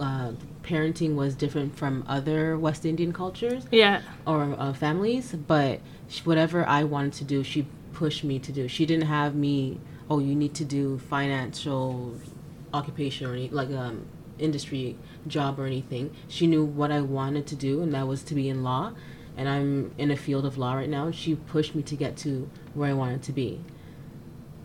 uh, 0.01 0.33
parenting 0.65 1.15
was 1.15 1.35
different 1.35 1.77
from 1.77 2.05
other 2.09 2.59
West 2.59 2.85
Indian 2.85 3.13
cultures 3.13 3.65
yeah 3.71 4.03
or 4.27 4.55
uh, 4.59 4.73
families, 4.73 5.33
but 5.47 5.81
she, 6.09 6.23
whatever 6.23 6.67
I 6.67 6.85
wanted 6.85 7.13
to 7.15 7.25
do, 7.25 7.43
she 7.45 7.67
pushed 7.93 8.25
me 8.25 8.39
to 8.41 8.53
do. 8.53 8.69
She 8.69 8.87
didn't 8.87 9.07
have 9.07 9.35
me. 9.35 9.79
Oh, 10.11 10.19
you 10.19 10.35
need 10.35 10.55
to 10.55 10.65
do 10.65 10.99
financial 10.99 12.15
occupation 12.73 13.27
or 13.27 13.35
any, 13.35 13.49
like 13.49 13.71
um 13.71 14.07
industry 14.39 14.97
job 15.27 15.59
or 15.61 15.67
anything. 15.67 16.15
She 16.29 16.47
knew 16.47 16.65
what 16.65 16.91
I 16.91 17.01
wanted 17.01 17.47
to 17.49 17.57
do, 17.57 17.83
and 17.83 17.95
that 17.95 18.07
was 18.07 18.23
to 18.25 18.35
be 18.35 18.49
in 18.49 18.63
law. 18.63 18.93
And 19.37 19.49
I'm 19.49 19.93
in 19.99 20.11
a 20.11 20.17
field 20.17 20.45
of 20.47 20.59
law 20.59 20.75
right 20.75 20.89
now. 20.89 21.11
She 21.11 21.35
pushed 21.35 21.75
me 21.75 21.83
to 21.85 21.97
get 21.97 22.17
to 22.19 22.49
where 22.75 22.91
I 22.91 22.93
wanted 22.93 23.23
to 23.25 23.33
be. 23.33 23.61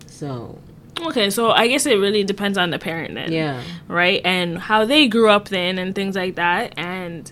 So 0.06 0.58
okay 1.02 1.30
so 1.30 1.50
i 1.50 1.66
guess 1.66 1.86
it 1.86 1.96
really 1.96 2.24
depends 2.24 2.56
on 2.58 2.70
the 2.70 2.78
parent 2.78 3.14
then. 3.14 3.32
Yeah, 3.32 3.62
right? 3.88 4.20
And 4.24 4.58
how 4.58 4.84
they 4.84 5.08
grew 5.08 5.28
up 5.28 5.48
then 5.48 5.78
and 5.78 5.94
things 5.94 6.16
like 6.16 6.34
that 6.36 6.74
and 6.76 7.30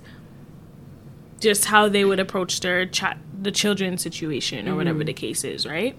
just 1.41 1.67
how 1.67 1.89
they 1.89 2.05
would 2.05 2.19
approach 2.21 2.61
their 2.61 2.87
chat 2.87 3.19
the 3.41 3.53
children's 3.53 4.03
situation 4.03 4.69
or 4.69 4.75
whatever 4.75 5.05
the 5.05 5.13
case 5.13 5.45
is 5.45 5.67
right? 5.67 5.97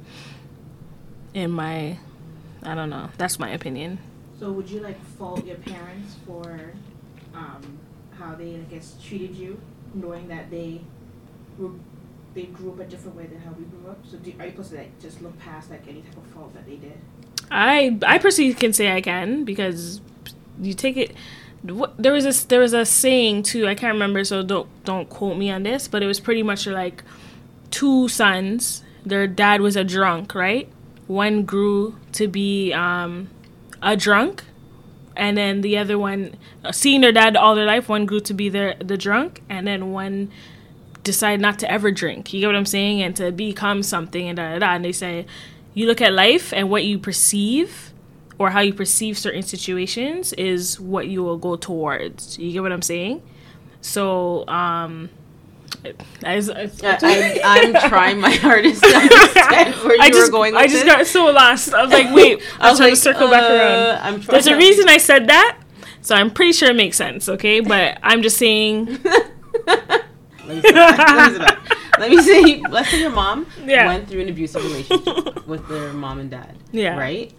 In 1.33 1.51
my 1.51 1.97
i 2.63 2.75
don't 2.75 2.89
know. 2.89 3.09
That's 3.17 3.39
my 3.39 3.49
opinion. 3.51 3.99
So 4.39 4.51
would 4.51 4.69
you 4.69 4.79
like 4.79 4.99
fault 5.17 5.45
your 5.45 5.57
parents 5.57 6.15
for 6.25 6.73
um, 7.33 7.77
how 8.17 8.35
they 8.35 8.55
I 8.55 8.65
guess 8.69 8.95
treated 9.03 9.35
you, 9.35 9.59
knowing 9.93 10.27
that 10.29 10.49
they 10.49 10.81
were, 11.57 11.71
they 12.33 12.43
grew 12.43 12.71
up 12.71 12.79
a 12.79 12.85
different 12.85 13.17
way 13.17 13.25
than 13.27 13.39
how 13.41 13.51
we 13.51 13.65
grew 13.65 13.89
up? 13.89 13.99
So 14.09 14.17
do, 14.17 14.33
are 14.39 14.45
you 14.45 14.51
supposed 14.51 14.71
to 14.71 14.77
like 14.77 14.99
just 15.01 15.21
look 15.21 15.37
past 15.39 15.69
like 15.69 15.87
any 15.87 16.01
type 16.01 16.17
of 16.17 16.25
fault 16.27 16.53
that 16.53 16.65
they 16.65 16.75
did? 16.77 16.97
I 17.51 17.97
I 18.05 18.17
personally 18.19 18.53
can 18.53 18.73
say 18.73 18.91
I 18.91 19.01
can 19.01 19.43
because 19.43 20.01
you 20.61 20.73
take 20.73 20.97
it. 20.97 21.15
What, 21.63 22.01
there 22.01 22.13
was 22.13 22.25
a 22.25 22.47
there 22.47 22.59
was 22.59 22.73
a 22.73 22.85
saying 22.85 23.43
too. 23.43 23.67
I 23.67 23.75
can't 23.75 23.93
remember, 23.93 24.23
so 24.23 24.43
don't 24.43 24.67
don't 24.85 25.09
quote 25.09 25.37
me 25.37 25.49
on 25.51 25.63
this. 25.63 25.87
But 25.87 26.03
it 26.03 26.07
was 26.07 26.19
pretty 26.19 26.43
much 26.43 26.67
like 26.67 27.03
two 27.71 28.07
sons. 28.07 28.83
Their 29.05 29.27
dad 29.27 29.61
was 29.61 29.75
a 29.75 29.83
drunk, 29.83 30.35
right? 30.35 30.69
One 31.07 31.43
grew 31.43 31.97
to 32.13 32.27
be 32.27 32.71
um, 32.73 33.29
a 33.81 33.97
drunk, 33.97 34.43
and 35.15 35.37
then 35.37 35.61
the 35.61 35.77
other 35.77 35.97
one, 35.97 36.35
seeing 36.71 37.01
their 37.01 37.11
dad 37.11 37.35
all 37.35 37.55
their 37.55 37.65
life, 37.65 37.89
one 37.89 38.05
grew 38.05 38.19
to 38.21 38.33
be 38.33 38.49
the 38.49 38.75
the 38.79 38.97
drunk, 38.97 39.41
and 39.49 39.65
then 39.65 39.91
one 39.91 40.31
decided 41.03 41.41
not 41.41 41.57
to 41.59 41.71
ever 41.71 41.91
drink. 41.91 42.33
You 42.33 42.41
get 42.41 42.47
what 42.47 42.55
I'm 42.55 42.65
saying? 42.65 43.01
And 43.01 43.15
to 43.15 43.31
become 43.31 43.83
something 43.83 44.27
and 44.27 44.37
da 44.37 44.53
da 44.53 44.59
da. 44.59 44.75
And 44.75 44.85
they 44.85 44.91
say, 44.91 45.25
you 45.79 45.87
look 45.87 46.01
at 46.01 46.11
life 46.11 46.51
and 46.51 46.69
what 46.69 46.83
you 46.83 46.99
perceive 46.99 47.93
or 48.37 48.49
how 48.49 48.59
you 48.59 48.73
perceive 48.73 49.17
certain 49.17 49.41
situations 49.41 50.33
is 50.33 50.77
what 50.77 51.07
you 51.07 51.23
will 51.23 51.37
go 51.37 51.55
towards. 51.55 52.37
You 52.37 52.51
get 52.51 52.61
what 52.61 52.73
I'm 52.73 52.81
saying? 52.81 53.21
So, 53.79 54.45
um, 54.49 55.09
as, 56.25 56.49
as, 56.49 56.83
I, 56.83 57.39
I'm 57.45 57.73
trying 57.89 58.19
my 58.19 58.31
hardest 58.31 58.83
to 58.83 58.89
understand 58.89 59.75
where 59.75 59.95
you 59.95 60.01
I 60.01 60.09
just, 60.09 60.29
were 60.29 60.31
going. 60.37 60.53
With 60.53 60.63
I 60.63 60.67
just 60.67 60.85
got 60.85 61.07
so 61.07 61.27
lost. 61.31 61.73
I 61.73 61.81
was 61.83 61.93
like, 61.93 62.13
wait, 62.13 62.41
I 62.59 62.67
I 62.67 62.71
was 62.71 62.79
was 62.79 62.79
trying 62.79 62.89
like, 62.89 62.95
to 62.95 63.01
circle 63.01 63.29
back 63.29 63.43
uh, 63.43 63.53
around. 63.53 63.99
I'm 64.01 64.21
trying 64.21 64.33
There's 64.33 64.47
a 64.47 64.57
reason 64.57 64.89
I 64.89 64.97
said 64.97 65.27
that, 65.27 65.57
so 66.01 66.13
I'm 66.13 66.29
pretty 66.29 66.51
sure 66.51 66.69
it 66.71 66.75
makes 66.75 66.97
sense, 66.97 67.29
okay? 67.29 67.61
But 67.61 67.99
I'm 68.03 68.21
just 68.21 68.35
saying, 68.35 68.87
Let 71.99 72.09
me, 72.11 72.21
say 72.21 72.21
that. 72.21 72.21
Let 72.21 72.21
me 72.21 72.21
say 72.21 72.31
that. 72.31 72.31
Let 72.31 72.43
me 72.43 72.55
say, 72.55 72.71
let's 72.71 72.89
say 72.91 72.99
your 73.01 73.09
mom 73.11 73.47
Yeah. 73.65 73.87
went 73.87 74.09
through 74.09 74.21
an 74.21 74.29
abusive 74.29 74.63
relationship 74.63 75.47
with 75.47 75.67
their 75.67 75.93
mom 75.93 76.19
and 76.19 76.29
dad. 76.31 76.55
Yeah. 76.71 76.97
Right? 76.97 77.31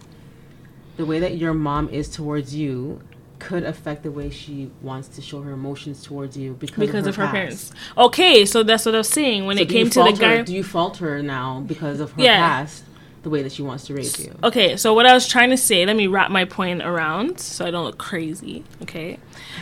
The 0.97 1.05
way 1.05 1.19
that 1.19 1.37
your 1.37 1.53
mom 1.53 1.89
is 1.89 2.09
towards 2.09 2.53
you 2.55 3.01
could 3.39 3.63
affect 3.63 4.03
the 4.03 4.11
way 4.11 4.29
she 4.29 4.69
wants 4.83 5.07
to 5.07 5.21
show 5.21 5.41
her 5.41 5.51
emotions 5.51 6.03
towards 6.03 6.37
you 6.37 6.53
because, 6.53 6.77
because 6.77 7.07
of 7.07 7.09
of 7.09 7.15
her, 7.15 7.25
her 7.25 7.31
past. 7.31 7.33
parents. 7.33 7.73
Okay, 7.97 8.45
so 8.45 8.61
that's 8.61 8.85
what 8.85 8.93
I 8.93 8.99
was 8.99 9.09
saying. 9.09 9.47
When 9.47 9.57
So 9.57 9.63
it 9.63 9.69
came 9.69 9.89
to 9.89 9.99
the 9.99 10.05
fault 10.05 10.17
her- 10.19 10.37
guy. 10.37 10.41
do 10.43 10.53
you 10.53 10.63
fault 10.63 10.97
her 10.97 11.23
now 11.23 11.61
because 11.65 11.99
of 12.01 12.11
her 12.11 12.21
Yeah. 12.21 12.37
past, 12.37 12.83
the 13.23 13.31
way 13.31 13.41
that 13.41 13.51
she 13.51 13.63
wants 13.63 13.85
to 13.85 13.95
raise 13.95 14.19
you? 14.23 14.35
Okay, 14.43 14.77
so 14.77 14.93
what 14.93 15.07
I 15.07 15.13
was 15.15 15.27
trying 15.27 15.49
to 15.49 15.57
say, 15.57 15.83
let 15.87 15.95
me 15.95 16.05
wrap 16.05 16.29
my 16.29 16.45
point 16.45 16.83
around 16.83 17.39
so 17.39 17.65
I 17.65 17.71
don't 17.71 17.83
look 17.85 17.97
crazy. 17.97 18.63
Okay. 18.83 19.17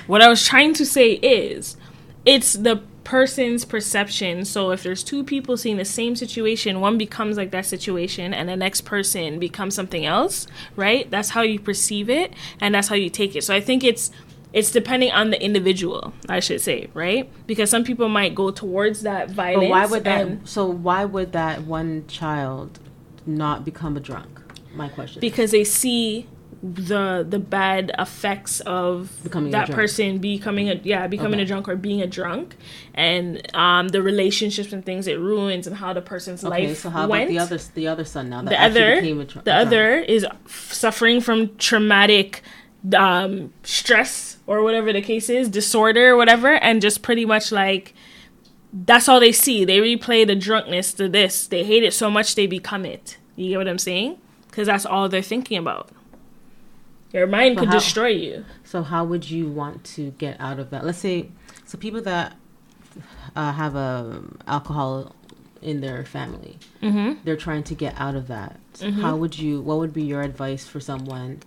What 0.07 0.21
I 0.21 0.27
was 0.27 0.45
trying 0.45 0.73
to 0.73 0.85
say 0.85 1.11
is 1.13 1.77
it's 2.25 2.53
the 2.53 2.81
person's 3.09 3.65
perception. 3.65 4.45
So 4.45 4.69
if 4.69 4.83
there's 4.83 5.03
two 5.03 5.23
people 5.23 5.57
seeing 5.57 5.77
the 5.77 5.83
same 5.83 6.15
situation, 6.15 6.79
one 6.79 6.95
becomes 6.95 7.37
like 7.37 7.49
that 7.49 7.65
situation 7.65 8.35
and 8.35 8.47
the 8.47 8.55
next 8.55 8.81
person 8.81 9.39
becomes 9.39 9.73
something 9.73 10.05
else, 10.05 10.45
right? 10.75 11.09
That's 11.09 11.31
how 11.31 11.41
you 11.41 11.59
perceive 11.59 12.07
it 12.07 12.33
and 12.61 12.75
that's 12.75 12.87
how 12.87 12.93
you 12.93 13.09
take 13.09 13.35
it. 13.35 13.43
So 13.43 13.55
I 13.55 13.61
think 13.61 13.83
it's 13.83 14.11
it's 14.53 14.71
depending 14.71 15.11
on 15.11 15.31
the 15.31 15.43
individual, 15.43 16.13
I 16.27 16.39
should 16.39 16.61
say, 16.61 16.89
right? 16.93 17.27
Because 17.47 17.71
some 17.71 17.83
people 17.83 18.09
might 18.09 18.35
go 18.35 18.51
towards 18.51 19.01
that 19.01 19.31
violence. 19.31 19.63
But 19.63 19.69
why 19.71 19.85
would 19.87 20.03
that? 20.03 20.47
So 20.47 20.67
why 20.67 21.05
would 21.05 21.31
that 21.31 21.63
one 21.63 22.05
child 22.05 22.79
not 23.25 23.65
become 23.65 23.97
a 23.97 23.99
drunk? 23.99 24.39
My 24.75 24.87
question. 24.87 25.19
because 25.19 25.49
they 25.49 25.63
see 25.63 26.27
the 26.61 27.25
the 27.27 27.39
bad 27.39 27.91
effects 27.97 28.59
of 28.61 29.11
Becoming 29.23 29.51
that 29.51 29.71
person 29.71 30.17
becoming 30.17 30.69
a 30.69 30.75
yeah 30.83 31.07
becoming 31.07 31.35
Okay. 31.35 31.43
a 31.43 31.45
drunk 31.45 31.69
or 31.69 31.75
being 31.77 32.01
a 32.01 32.07
drunk. 32.07 32.55
And 32.93 33.41
um 33.55 33.87
the 33.89 34.01
relationships 34.01 34.73
and 34.73 34.85
things 34.85 35.07
it 35.07 35.19
ruins 35.19 35.67
and 35.67 35.77
how 35.77 35.93
the 35.93 36.01
person's 36.01 36.43
okay, 36.43 36.67
life 36.67 36.79
so 36.79 36.89
how 36.89 37.05
about 37.05 37.27
the 37.29 37.39
other 37.39 37.57
the 37.75 37.87
other 37.87 38.03
son 38.03 38.29
now 38.29 38.41
that 38.41 38.49
the 38.49 38.61
other 38.61 39.01
dr- 39.25 39.45
the 39.45 39.53
other 39.53 39.99
is 39.99 40.25
suffering 40.47 41.21
from 41.21 41.55
traumatic 41.57 42.41
um 42.93 43.53
stress 43.63 44.37
or 44.45 44.61
whatever 44.63 44.91
the 44.91 45.01
case 45.01 45.29
is 45.29 45.47
disorder 45.49 46.09
or 46.11 46.17
whatever 46.17 46.55
and 46.55 46.81
just 46.81 47.01
pretty 47.01 47.25
much 47.25 47.51
like 47.51 47.93
that's 48.71 49.09
all 49.09 49.19
they 49.19 49.31
see. 49.31 49.65
They 49.65 49.79
replay 49.79 50.27
the 50.27 50.35
drunkenness 50.35 50.93
to 50.93 51.09
this. 51.09 51.47
They 51.47 51.63
hate 51.63 51.81
it 51.83 51.91
so 51.91 52.07
much 52.11 52.35
they 52.35 52.45
become 52.45 52.85
it. 52.85 53.17
You 53.35 53.49
get 53.49 53.57
what 53.57 53.67
i'm 53.67 53.79
saying? 53.79 54.17
Because 54.47 54.67
that's 54.67 54.85
all 54.85 55.07
they're 55.09 55.21
thinking 55.23 55.57
about 55.57 55.89
your 57.11 57.27
mind 57.27 57.55
So 57.55 57.59
could 57.61 57.69
how- 57.69 57.79
destroy 57.79 58.07
you 58.07 58.45
So 58.63 58.83
how 58.83 59.03
would 59.05 59.29
you 59.29 59.47
want 59.49 59.83
to 59.95 60.11
get 60.11 60.39
out 60.39 60.59
of 60.59 60.69
that? 60.69 60.85
Let's 60.85 60.99
say, 60.99 61.29
so 61.65 61.77
people 61.77 62.01
that 62.01 62.35
uh, 63.35 63.51
have 63.53 63.75
a 63.75 64.23
alcohol 64.47 65.15
in 65.61 65.81
their 65.81 66.05
family, 66.05 66.57
mm-hmm. 66.81 67.19
they're 67.23 67.35
trying 67.35 67.63
to 67.63 67.75
get 67.75 67.93
out 67.99 68.15
of 68.15 68.27
that. 68.27 68.59
Mhm. 68.79 69.01
How 69.01 69.15
would 69.15 69.37
you? 69.37 69.59
What 69.61 69.77
would 69.79 69.93
be 69.93 70.03
your 70.03 70.21
advice 70.21 70.65
for 70.67 70.79
someone 70.79 71.41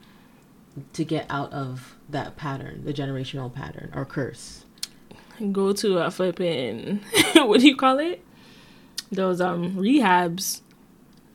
to 0.93 1.05
get 1.05 1.27
out 1.31 1.53
of 1.53 1.97
that 2.11 2.37
pattern, 2.37 2.83
the 2.85 2.93
generational 2.93 3.53
pattern 3.53 3.91
or 3.95 4.05
curse? 4.05 4.65
go 5.51 5.73
to 5.73 5.99
a 5.99 6.09
flipping 6.11 7.01
what 7.35 7.59
do 7.59 7.67
you 7.67 7.75
call 7.75 7.99
it 7.99 8.23
those 9.11 9.41
um 9.41 9.73
rehabs 9.75 10.61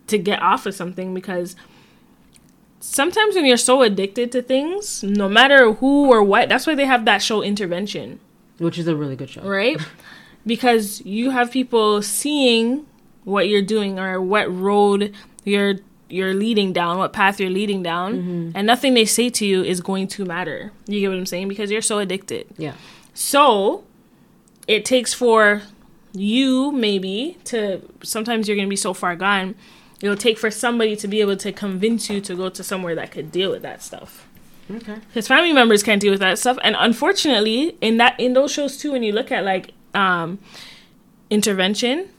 to 0.05 0.17
get 0.17 0.41
off 0.41 0.65
of 0.65 0.73
something 0.73 1.13
because 1.13 1.57
sometimes 2.79 3.35
when 3.35 3.45
you're 3.45 3.57
so 3.57 3.81
addicted 3.81 4.31
to 4.31 4.41
things 4.41 5.03
no 5.03 5.27
matter 5.27 5.73
who 5.73 6.09
or 6.09 6.23
what 6.23 6.49
that's 6.49 6.67
why 6.67 6.75
they 6.75 6.85
have 6.85 7.05
that 7.05 7.21
show 7.21 7.41
intervention. 7.41 8.19
Which 8.59 8.77
is 8.77 8.87
a 8.87 8.95
really 8.95 9.15
good 9.15 9.29
show. 9.29 9.41
right? 9.41 9.79
Because 10.45 11.01
you 11.05 11.31
have 11.31 11.51
people 11.51 12.01
seeing 12.01 12.85
what 13.25 13.49
you're 13.49 13.61
doing 13.61 13.99
or 13.99 14.21
what 14.21 14.47
road 14.49 15.13
you're 15.43 15.75
you're 16.07 16.33
leading 16.33 16.71
down 16.71 16.97
what 16.97 17.11
path 17.11 17.37
you're 17.37 17.49
leading 17.49 17.83
down 17.83 18.13
mm-hmm. 18.15 18.51
and 18.55 18.65
nothing 18.65 18.93
they 18.93 19.03
say 19.03 19.29
to 19.29 19.45
you 19.45 19.61
is 19.61 19.81
going 19.81 20.07
to 20.07 20.23
matter. 20.23 20.71
You 20.87 21.01
get 21.01 21.09
what 21.09 21.17
i'm 21.17 21.25
saying? 21.25 21.49
Because 21.49 21.69
you're 21.69 21.81
so 21.81 21.99
addicted. 21.99 22.47
Yeah. 22.57 22.75
so 23.13 23.83
it 24.69 24.85
takes 24.85 25.13
for 25.13 25.63
you 26.13 26.71
maybe 26.71 27.37
to 27.43 27.81
sometimes 28.03 28.47
you're 28.47 28.55
going 28.55 28.67
to 28.67 28.69
be 28.69 28.77
so 28.77 28.93
far 28.93 29.15
gone 29.17 29.53
it'll 30.01 30.15
take 30.15 30.37
for 30.37 30.51
somebody 30.51 30.95
to 30.95 31.07
be 31.07 31.21
able 31.21 31.35
to 31.37 31.51
convince 31.51 32.09
you 32.09 32.21
to 32.21 32.35
go 32.35 32.49
to 32.49 32.63
somewhere 32.63 32.95
that 32.95 33.11
could 33.11 33.31
deal 33.31 33.49
with 33.51 33.61
that 33.63 33.81
stuff 33.81 34.25
Okay. 34.69 34.95
because 35.07 35.27
family 35.27 35.53
members 35.53 35.81
can't 35.81 36.01
deal 36.01 36.11
with 36.11 36.19
that 36.19 36.37
stuff 36.37 36.57
and 36.63 36.75
unfortunately 36.77 37.77
in 37.81 37.97
that 37.97 38.19
in 38.19 38.33
those 38.33 38.51
shows 38.51 38.77
too 38.77 38.91
when 38.91 39.01
you 39.01 39.13
look 39.13 39.31
at 39.31 39.43
like 39.45 39.71
um 39.93 40.39
intervention 41.29 42.09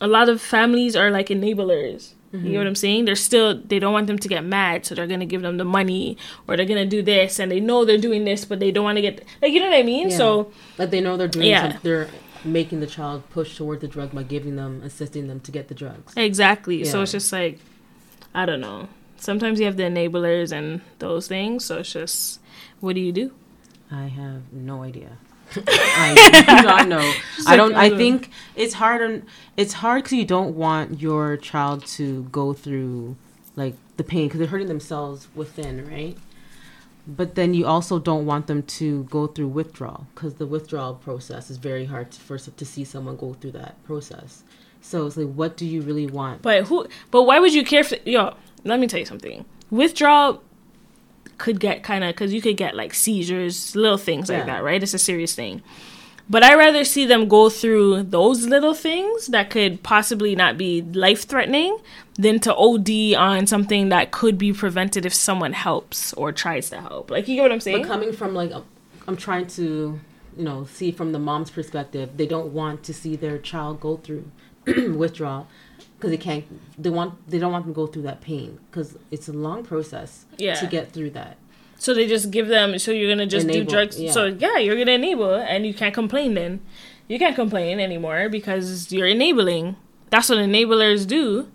a 0.00 0.06
lot 0.06 0.28
of 0.28 0.40
families 0.40 0.94
are 0.96 1.10
like 1.10 1.28
enablers 1.28 2.12
you 2.32 2.50
know 2.50 2.58
what 2.58 2.66
i'm 2.66 2.74
saying 2.74 3.04
they're 3.04 3.14
still 3.14 3.56
they 3.60 3.78
don't 3.78 3.92
want 3.92 4.08
them 4.08 4.18
to 4.18 4.26
get 4.26 4.42
mad 4.42 4.84
so 4.84 4.92
they're 4.92 5.06
gonna 5.06 5.24
give 5.24 5.40
them 5.42 5.56
the 5.56 5.64
money 5.64 6.16
or 6.48 6.56
they're 6.56 6.66
gonna 6.66 6.84
do 6.84 7.00
this 7.00 7.38
and 7.38 7.48
they 7.48 7.60
know 7.60 7.84
they're 7.84 7.96
doing 7.96 8.24
this 8.24 8.44
but 8.44 8.58
they 8.58 8.72
don't 8.72 8.82
want 8.82 8.96
to 8.96 9.02
get 9.02 9.22
like 9.40 9.52
you 9.52 9.60
know 9.60 9.66
what 9.68 9.76
i 9.76 9.84
mean 9.84 10.10
Yeah. 10.10 10.16
so 10.16 10.52
Like 10.76 10.90
they 10.90 11.00
know 11.00 11.16
they're 11.16 11.28
doing 11.28 11.46
Yeah. 11.46 11.70
some, 11.74 11.80
they're 11.84 12.08
making 12.44 12.80
the 12.80 12.86
child 12.86 13.28
push 13.30 13.56
toward 13.56 13.80
the 13.80 13.88
drug 13.88 14.12
by 14.12 14.22
giving 14.22 14.56
them, 14.56 14.82
assisting 14.84 15.28
them 15.28 15.40
to 15.40 15.50
get 15.50 15.68
the 15.68 15.74
drugs. 15.74 16.12
Exactly. 16.16 16.84
So 16.84 17.02
it's 17.02 17.12
just 17.12 17.32
like, 17.32 17.58
I 18.34 18.46
don't 18.46 18.60
know. 18.60 18.88
Sometimes 19.16 19.58
you 19.58 19.66
have 19.66 19.76
the 19.76 19.84
enablers 19.84 20.52
and 20.52 20.80
those 20.98 21.28
things. 21.28 21.64
So 21.64 21.78
it's 21.78 21.92
just, 21.92 22.40
what 22.80 22.94
do 22.94 23.00
you 23.00 23.12
do? 23.12 23.32
I 23.90 24.06
have 24.06 24.52
no 24.52 24.82
idea. 24.82 25.18
I 25.66 26.54
do 26.58 26.66
not 26.66 26.88
know. 26.88 27.12
I 27.46 27.56
don't. 27.56 27.74
I 27.74 27.90
think 27.90 28.30
it's 28.56 28.74
hard. 28.74 29.02
On, 29.02 29.22
it's 29.56 29.74
hard 29.74 30.02
because 30.02 30.18
you 30.18 30.24
don't 30.24 30.56
want 30.56 31.00
your 31.00 31.36
child 31.36 31.86
to 31.86 32.24
go 32.32 32.52
through 32.54 33.16
like 33.54 33.74
the 33.96 34.04
pain 34.04 34.26
because 34.26 34.40
they're 34.40 34.48
hurting 34.48 34.68
themselves 34.68 35.28
within, 35.34 35.88
right? 35.88 36.16
But 37.06 37.34
then 37.34 37.52
you 37.52 37.66
also 37.66 37.98
don't 37.98 38.24
want 38.24 38.46
them 38.46 38.62
to 38.62 39.04
go 39.04 39.26
through 39.26 39.48
withdrawal 39.48 40.06
because 40.14 40.34
the 40.34 40.46
withdrawal 40.46 40.94
process 40.94 41.50
is 41.50 41.58
very 41.58 41.84
hard 41.84 42.10
to, 42.12 42.20
for 42.20 42.38
to 42.38 42.64
see 42.64 42.84
someone 42.84 43.16
go 43.16 43.34
through 43.34 43.52
that 43.52 43.82
process. 43.84 44.42
So 44.80 45.06
it's 45.06 45.16
like, 45.16 45.32
what 45.32 45.56
do 45.56 45.66
you 45.66 45.82
really 45.82 46.06
want? 46.06 46.42
But 46.42 46.64
who? 46.64 46.86
But 47.10 47.24
why 47.24 47.38
would 47.40 47.52
you 47.52 47.64
care? 47.64 47.80
If, 47.80 47.92
yo, 48.06 48.34
let 48.64 48.80
me 48.80 48.86
tell 48.86 49.00
you 49.00 49.06
something. 49.06 49.44
Withdrawal 49.70 50.42
could 51.36 51.60
get 51.60 51.82
kind 51.82 52.04
of 52.04 52.08
because 52.08 52.32
you 52.32 52.40
could 52.40 52.56
get 52.56 52.74
like 52.74 52.94
seizures, 52.94 53.74
little 53.76 53.98
things 53.98 54.30
like 54.30 54.46
that, 54.46 54.62
right? 54.62 54.82
It's 54.82 54.94
a 54.94 54.98
serious 54.98 55.34
thing. 55.34 55.62
But 56.28 56.42
I 56.42 56.54
rather 56.54 56.84
see 56.84 57.04
them 57.04 57.28
go 57.28 57.50
through 57.50 58.04
those 58.04 58.46
little 58.46 58.72
things 58.72 59.26
that 59.26 59.50
could 59.50 59.82
possibly 59.82 60.34
not 60.34 60.56
be 60.56 60.80
life 60.80 61.24
threatening 61.28 61.78
than 62.14 62.40
to 62.40 62.54
OD 62.54 63.14
on 63.14 63.46
something 63.46 63.90
that 63.90 64.10
could 64.10 64.38
be 64.38 64.52
prevented 64.52 65.04
if 65.04 65.12
someone 65.12 65.52
helps 65.52 66.14
or 66.14 66.32
tries 66.32 66.70
to 66.70 66.80
help. 66.80 67.10
Like 67.10 67.28
you 67.28 67.36
get 67.36 67.42
what 67.42 67.52
I'm 67.52 67.60
saying? 67.60 67.82
But 67.82 67.88
coming 67.88 68.12
from 68.12 68.34
like, 68.34 68.52
a- 68.52 68.64
I'm 69.06 69.16
trying 69.18 69.48
to, 69.48 70.00
you 70.36 70.44
know, 70.44 70.64
see 70.64 70.90
from 70.92 71.12
the 71.12 71.18
mom's 71.18 71.50
perspective. 71.50 72.16
They 72.16 72.26
don't 72.26 72.52
want 72.54 72.84
to 72.84 72.94
see 72.94 73.16
their 73.16 73.36
child 73.38 73.80
go 73.80 73.98
through 73.98 74.24
withdrawal 74.66 75.46
because 75.96 76.10
they 76.10 76.16
can't. 76.16 76.44
They 76.78 76.88
want. 76.90 77.28
They 77.28 77.38
don't 77.38 77.52
want 77.52 77.66
them 77.66 77.74
to 77.74 77.76
go 77.76 77.86
through 77.86 78.02
that 78.02 78.22
pain 78.22 78.58
because 78.70 78.96
it's 79.10 79.28
a 79.28 79.32
long 79.34 79.62
process 79.62 80.24
Yeah. 80.38 80.54
to 80.54 80.66
get 80.66 80.90
through 80.92 81.10
that. 81.10 81.36
So 81.84 81.92
they 81.92 82.06
just 82.06 82.30
give 82.30 82.48
them. 82.48 82.78
So 82.78 82.90
you're 82.92 83.10
gonna 83.10 83.26
just 83.26 83.44
Enable, 83.44 83.64
do 83.66 83.70
drugs. 83.70 84.00
yeah. 84.00 84.10
So 84.10 84.24
yeah, 84.24 84.56
you're 84.56 84.76
gonna 84.76 84.92
enable, 84.92 85.34
and 85.34 85.66
you 85.66 85.74
can't 85.74 85.92
complain. 85.94 86.32
Then 86.32 86.60
you 87.08 87.18
can't 87.18 87.36
complain 87.36 87.78
anymore 87.78 88.30
because 88.30 88.90
you're 88.90 89.06
enabling. 89.06 89.76
That's 90.08 90.30
what 90.30 90.38
enablers 90.38 91.06
do. 91.06 91.48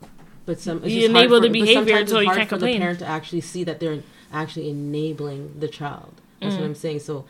But 0.46 0.60
some 0.60 0.78
it's 0.84 0.94
You 0.94 1.02
just 1.02 1.12
hard 1.14 1.24
enable 1.26 1.38
for- 1.38 1.48
the 1.48 1.50
behavior, 1.50 1.74
sometimes 1.96 2.12
so 2.12 2.20
you 2.20 2.28
can't 2.30 2.42
for 2.48 2.56
complain. 2.58 2.74
the 2.76 2.80
parent 2.86 3.00
to 3.00 3.06
actually 3.08 3.42
see 3.42 3.64
that 3.64 3.80
they're 3.80 4.04
actually 4.32 4.70
enabling 4.70 5.56
the 5.60 5.68
child. 5.68 6.14
That's 6.42 6.54
Mm. 6.54 6.60
what 6.60 6.66
I'm 6.66 6.76
saying. 6.76 7.00
So 7.00 7.26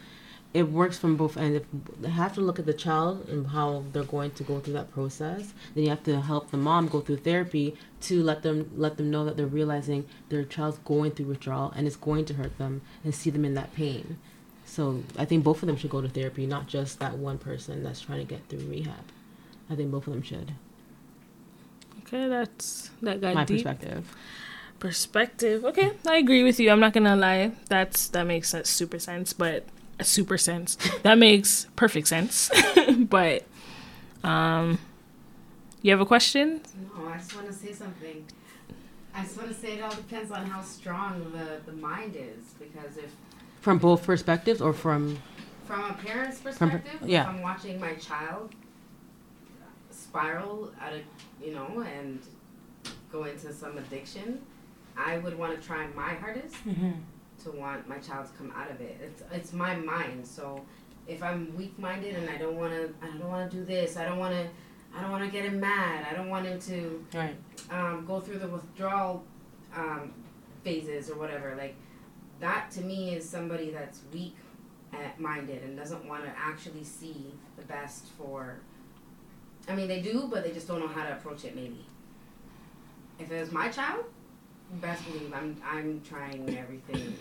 it 0.53 0.63
works 0.63 0.97
from 0.97 1.15
both 1.15 1.37
ends. 1.37 1.57
If 1.57 2.01
they 2.01 2.09
have 2.09 2.33
to 2.35 2.41
look 2.41 2.57
at 2.57 2.65
the 2.65 2.73
child 2.73 3.27
and 3.29 3.47
how 3.47 3.83
they're 3.93 4.03
going 4.03 4.31
to 4.31 4.43
go 4.43 4.59
through 4.59 4.73
that 4.73 4.91
process. 4.91 5.53
Then 5.75 5.83
you 5.83 5.89
have 5.89 6.03
to 6.05 6.21
help 6.21 6.49
the 6.49 6.57
mom 6.57 6.87
go 6.87 7.01
through 7.01 7.17
therapy 7.17 7.75
to 8.01 8.23
let 8.23 8.41
them 8.41 8.71
let 8.75 8.97
them 8.97 9.11
know 9.11 9.25
that 9.25 9.37
they're 9.37 9.45
realizing 9.45 10.05
their 10.29 10.43
child's 10.43 10.79
going 10.79 11.11
through 11.11 11.27
withdrawal 11.27 11.71
and 11.75 11.85
it's 11.85 11.95
going 11.95 12.25
to 12.25 12.33
hurt 12.33 12.57
them 12.57 12.81
and 13.03 13.13
see 13.13 13.29
them 13.29 13.45
in 13.45 13.53
that 13.53 13.73
pain. 13.75 14.17
So 14.65 15.03
I 15.17 15.25
think 15.25 15.43
both 15.43 15.61
of 15.61 15.67
them 15.67 15.77
should 15.77 15.89
go 15.91 16.01
to 16.01 16.09
therapy, 16.09 16.45
not 16.47 16.67
just 16.67 16.99
that 16.99 17.17
one 17.17 17.37
person 17.37 17.83
that's 17.83 18.01
trying 18.01 18.19
to 18.19 18.25
get 18.25 18.47
through 18.49 18.67
rehab. 18.67 19.05
I 19.69 19.75
think 19.75 19.91
both 19.91 20.07
of 20.07 20.13
them 20.13 20.23
should. 20.23 20.53
Okay, 21.99 22.27
that's 22.27 22.89
that 23.03 23.21
got 23.21 23.35
My 23.35 23.45
deep 23.45 23.57
perspective. 23.57 24.15
perspective. 24.79 25.63
Okay, 25.63 25.91
I 26.07 26.17
agree 26.17 26.43
with 26.43 26.59
you. 26.59 26.71
I'm 26.71 26.79
not 26.79 26.93
gonna 26.93 27.15
lie. 27.15 27.51
That's 27.67 28.07
that 28.09 28.25
makes 28.25 28.49
sense, 28.49 28.67
super 28.69 28.97
sense, 28.97 29.31
but 29.33 29.65
super 30.03 30.37
sense. 30.37 30.77
that 31.03 31.17
makes 31.17 31.67
perfect 31.75 32.07
sense. 32.07 32.49
but 32.97 33.45
um, 34.23 34.79
you 35.81 35.91
have 35.91 36.01
a 36.01 36.05
question? 36.05 36.61
No, 36.95 37.07
I 37.07 37.17
just 37.17 37.35
want 37.35 37.47
to 37.47 37.53
say 37.53 37.71
something. 37.73 38.25
I 39.13 39.23
just 39.23 39.37
want 39.37 39.49
to 39.49 39.55
say 39.55 39.73
it 39.77 39.81
all 39.81 39.91
depends 39.91 40.31
on 40.31 40.45
how 40.45 40.61
strong 40.61 41.31
the, 41.31 41.61
the 41.69 41.77
mind 41.77 42.15
is. 42.15 42.53
Because 42.59 42.97
if, 42.97 43.11
From 43.61 43.77
both 43.77 44.03
perspectives 44.03 44.61
or 44.61 44.73
from 44.73 45.19
from 45.65 45.83
a 45.83 45.93
parent's 45.93 46.39
per- 46.39 46.49
perspective, 46.49 47.07
yeah. 47.07 47.21
if 47.21 47.27
I'm 47.27 47.41
watching 47.41 47.79
my 47.79 47.93
child 47.93 48.55
spiral 49.91 50.71
out 50.81 50.93
of, 50.93 51.01
you 51.43 51.53
know, 51.53 51.85
and 51.95 52.19
go 53.11 53.25
into 53.25 53.53
some 53.53 53.77
addiction, 53.77 54.41
I 54.97 55.19
would 55.19 55.37
want 55.37 55.59
to 55.59 55.65
try 55.65 55.85
my 55.95 56.15
hardest 56.15 56.55
to 57.43 57.51
want 57.51 57.87
my 57.87 57.97
child 57.97 58.27
to 58.27 58.33
come 58.33 58.53
out 58.55 58.69
of 58.69 58.81
it. 58.81 58.97
It's 59.01 59.23
it's 59.31 59.53
my 59.53 59.75
mind. 59.75 60.25
So 60.25 60.63
if 61.09 61.23
I'm 61.23 61.55
weak 61.57 61.77
minded 61.79 62.15
and 62.15 62.29
I 62.29 62.37
don't 62.37 62.55
want 62.55 62.71
to, 62.71 62.93
I 63.01 63.07
don't 63.17 63.27
want 63.27 63.49
to 63.49 63.57
do 63.57 63.65
this. 63.65 63.97
I 63.97 64.05
don't 64.05 64.19
want 64.19 64.33
to, 64.33 64.47
I 64.95 65.01
don't 65.01 65.11
want 65.11 65.23
to 65.25 65.31
get 65.31 65.43
him 65.43 65.59
mad. 65.59 66.05
I 66.09 66.13
don't 66.13 66.29
want 66.29 66.45
him 66.45 66.59
to 66.59 67.05
right. 67.13 67.35
um, 67.71 68.05
go 68.05 68.19
through 68.19 68.39
the 68.39 68.47
withdrawal 68.47 69.23
um, 69.75 70.13
phases 70.63 71.09
or 71.09 71.17
whatever. 71.17 71.55
Like 71.57 71.75
that 72.39 72.69
to 72.71 72.81
me 72.81 73.15
is 73.15 73.27
somebody 73.27 73.71
that's 73.71 74.01
weak 74.13 74.35
minded 75.17 75.63
and 75.63 75.77
doesn't 75.77 76.05
want 76.05 76.23
to 76.25 76.31
actually 76.37 76.83
see 76.83 77.33
the 77.57 77.63
best 77.63 78.05
for. 78.17 78.59
I 79.67 79.75
mean, 79.75 79.87
they 79.87 80.01
do, 80.01 80.27
but 80.31 80.43
they 80.43 80.51
just 80.51 80.67
don't 80.67 80.79
know 80.79 80.87
how 80.87 81.03
to 81.03 81.13
approach 81.13 81.43
it. 81.45 81.55
Maybe. 81.55 81.85
If 83.19 83.31
it 83.31 83.39
was 83.39 83.51
my 83.51 83.69
child, 83.69 84.05
best 84.81 85.05
believe 85.05 85.33
I'm 85.33 85.57
I'm 85.65 86.01
trying 86.01 86.57
everything 86.57 87.15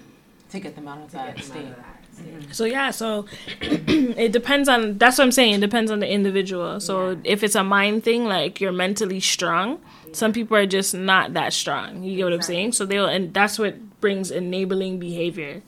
To 0.50 0.60
get 0.60 0.74
them 0.74 0.88
out 0.88 0.98
of 0.98 1.10
to 1.10 1.16
get 1.16 1.24
them 1.24 1.26
out 1.26 1.28
of 1.28 1.36
that 1.36 1.44
state. 1.44 1.74
Mm-hmm. 2.18 2.50
So 2.52 2.64
yeah, 2.64 2.90
so 2.90 3.26
it 3.60 4.32
depends 4.32 4.68
on 4.68 4.98
that's 4.98 5.18
what 5.18 5.24
I'm 5.24 5.32
saying. 5.32 5.54
It 5.54 5.60
depends 5.60 5.90
on 5.90 6.00
the 6.00 6.08
individual. 6.10 6.80
So 6.80 7.10
Yeah. 7.10 7.16
if 7.24 7.42
it's 7.42 7.54
a 7.54 7.62
mind 7.64 8.04
thing, 8.04 8.24
like 8.24 8.60
you're 8.60 8.72
mentally 8.72 9.20
strong, 9.20 9.80
some 10.12 10.32
people 10.32 10.56
are 10.56 10.66
just 10.66 10.94
not 10.94 11.34
that 11.34 11.52
strong. 11.52 12.02
You 12.02 12.16
get 12.16 12.24
what 12.24 12.32
I'm 12.32 12.42
saying? 12.42 12.72
So 12.72 12.84
they'll 12.86 13.06
and 13.06 13.32
that's 13.32 13.58
what 13.58 14.00
brings 14.00 14.30
enabling 14.30 14.98
behavior 14.98 15.62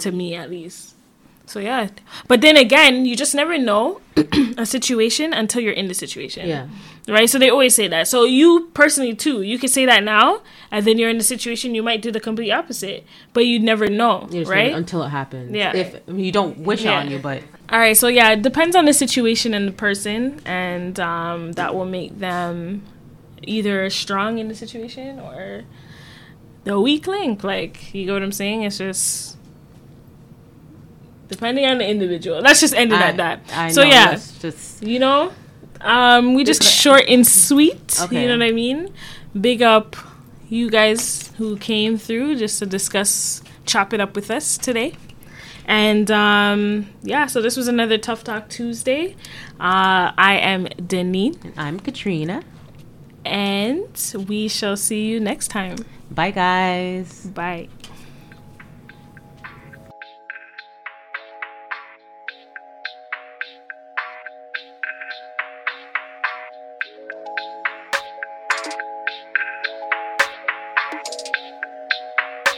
to 0.00 0.12
me 0.12 0.34
at 0.34 0.50
least. 0.50 0.94
So 1.46 1.60
yeah. 1.60 1.88
But 2.28 2.40
then 2.40 2.56
again, 2.56 3.04
you 3.04 3.16
just 3.16 3.34
never 3.34 3.58
know 3.58 4.00
a 4.56 4.64
situation 4.64 5.32
until 5.32 5.60
you're 5.62 5.72
in 5.72 5.88
the 5.88 5.94
situation. 5.94 6.48
Yeah. 6.48 6.68
Right? 7.08 7.28
So 7.28 7.38
they 7.38 7.50
always 7.50 7.74
say 7.74 7.88
that. 7.88 8.08
So 8.08 8.24
you 8.24 8.70
personally 8.74 9.14
too, 9.14 9.42
you 9.42 9.58
can 9.58 9.68
say 9.68 9.84
that 9.86 10.02
now 10.04 10.40
and 10.70 10.86
then 10.86 10.98
you're 10.98 11.10
in 11.10 11.18
the 11.18 11.24
situation 11.24 11.74
you 11.74 11.82
might 11.82 12.00
do 12.00 12.12
the 12.12 12.20
complete 12.20 12.52
opposite. 12.52 13.04
But 13.32 13.46
you 13.46 13.58
never 13.58 13.88
know. 13.88 14.28
Right? 14.30 14.68
never- 14.68 14.76
until 14.76 15.02
it 15.02 15.08
happens. 15.08 15.52
Yeah. 15.54 15.74
If 15.74 16.00
I 16.08 16.12
mean, 16.12 16.24
you 16.24 16.32
don't 16.32 16.58
wish 16.58 16.84
it 16.84 16.88
on 16.88 17.10
you, 17.10 17.18
but 17.18 17.42
All 17.70 17.78
right, 17.78 17.96
so 17.96 18.08
yeah, 18.08 18.30
it 18.32 18.42
depends 18.42 18.76
on 18.76 18.84
the 18.84 18.92
situation 18.92 19.54
and 19.54 19.66
the 19.66 19.72
person, 19.72 20.40
and 20.44 21.00
um, 21.00 21.52
that 21.52 21.74
will 21.74 21.86
make 21.86 22.18
them 22.18 22.82
either 23.42 23.88
strong 23.90 24.38
in 24.38 24.48
the 24.48 24.54
situation 24.54 25.18
or 25.18 25.64
the 26.64 26.78
weak 26.80 27.06
link. 27.06 27.42
Like, 27.42 27.94
you 27.94 28.04
get 28.06 28.12
what 28.12 28.22
I'm 28.22 28.30
saying? 28.30 28.62
It's 28.62 28.78
just 28.78 29.38
depending 31.32 31.66
on 31.66 31.78
the 31.78 31.88
individual. 31.88 32.40
Let's 32.40 32.60
just 32.60 32.74
end 32.74 32.92
it 32.92 33.00
I, 33.00 33.08
at 33.08 33.16
that. 33.16 33.40
I 33.52 33.70
so 33.70 33.82
know, 33.82 33.88
yeah, 33.88 34.14
just 34.14 34.82
you 34.82 34.98
know, 34.98 35.32
um, 35.80 36.34
we 36.34 36.44
just 36.44 36.62
short 36.62 37.04
and 37.08 37.26
sweet. 37.26 37.98
Okay. 38.00 38.22
You 38.22 38.28
know 38.28 38.38
what 38.38 38.46
I 38.46 38.52
mean? 38.52 38.94
Big 39.38 39.62
up 39.62 39.96
you 40.52 40.68
guys 40.68 41.32
who 41.38 41.56
came 41.56 41.96
through 41.96 42.36
just 42.36 42.58
to 42.58 42.66
discuss, 42.66 43.42
chop 43.64 43.94
it 43.94 44.00
up 44.00 44.14
with 44.14 44.30
us 44.30 44.58
today. 44.58 44.94
And 45.64 46.10
um, 46.10 46.90
yeah, 47.02 47.26
so 47.26 47.40
this 47.40 47.56
was 47.56 47.68
another 47.68 47.96
Tough 47.96 48.22
Talk 48.22 48.50
Tuesday. 48.50 49.16
Uh, 49.58 50.12
I 50.18 50.38
am 50.42 50.66
Denise, 50.86 51.36
And 51.42 51.54
I'm 51.56 51.80
Katrina. 51.80 52.42
and 53.24 54.14
we 54.28 54.48
shall 54.48 54.76
see 54.76 55.06
you 55.06 55.20
next 55.20 55.48
time. 55.48 55.76
Bye, 56.10 56.32
guys. 56.32 57.26
Bye. 57.26 57.68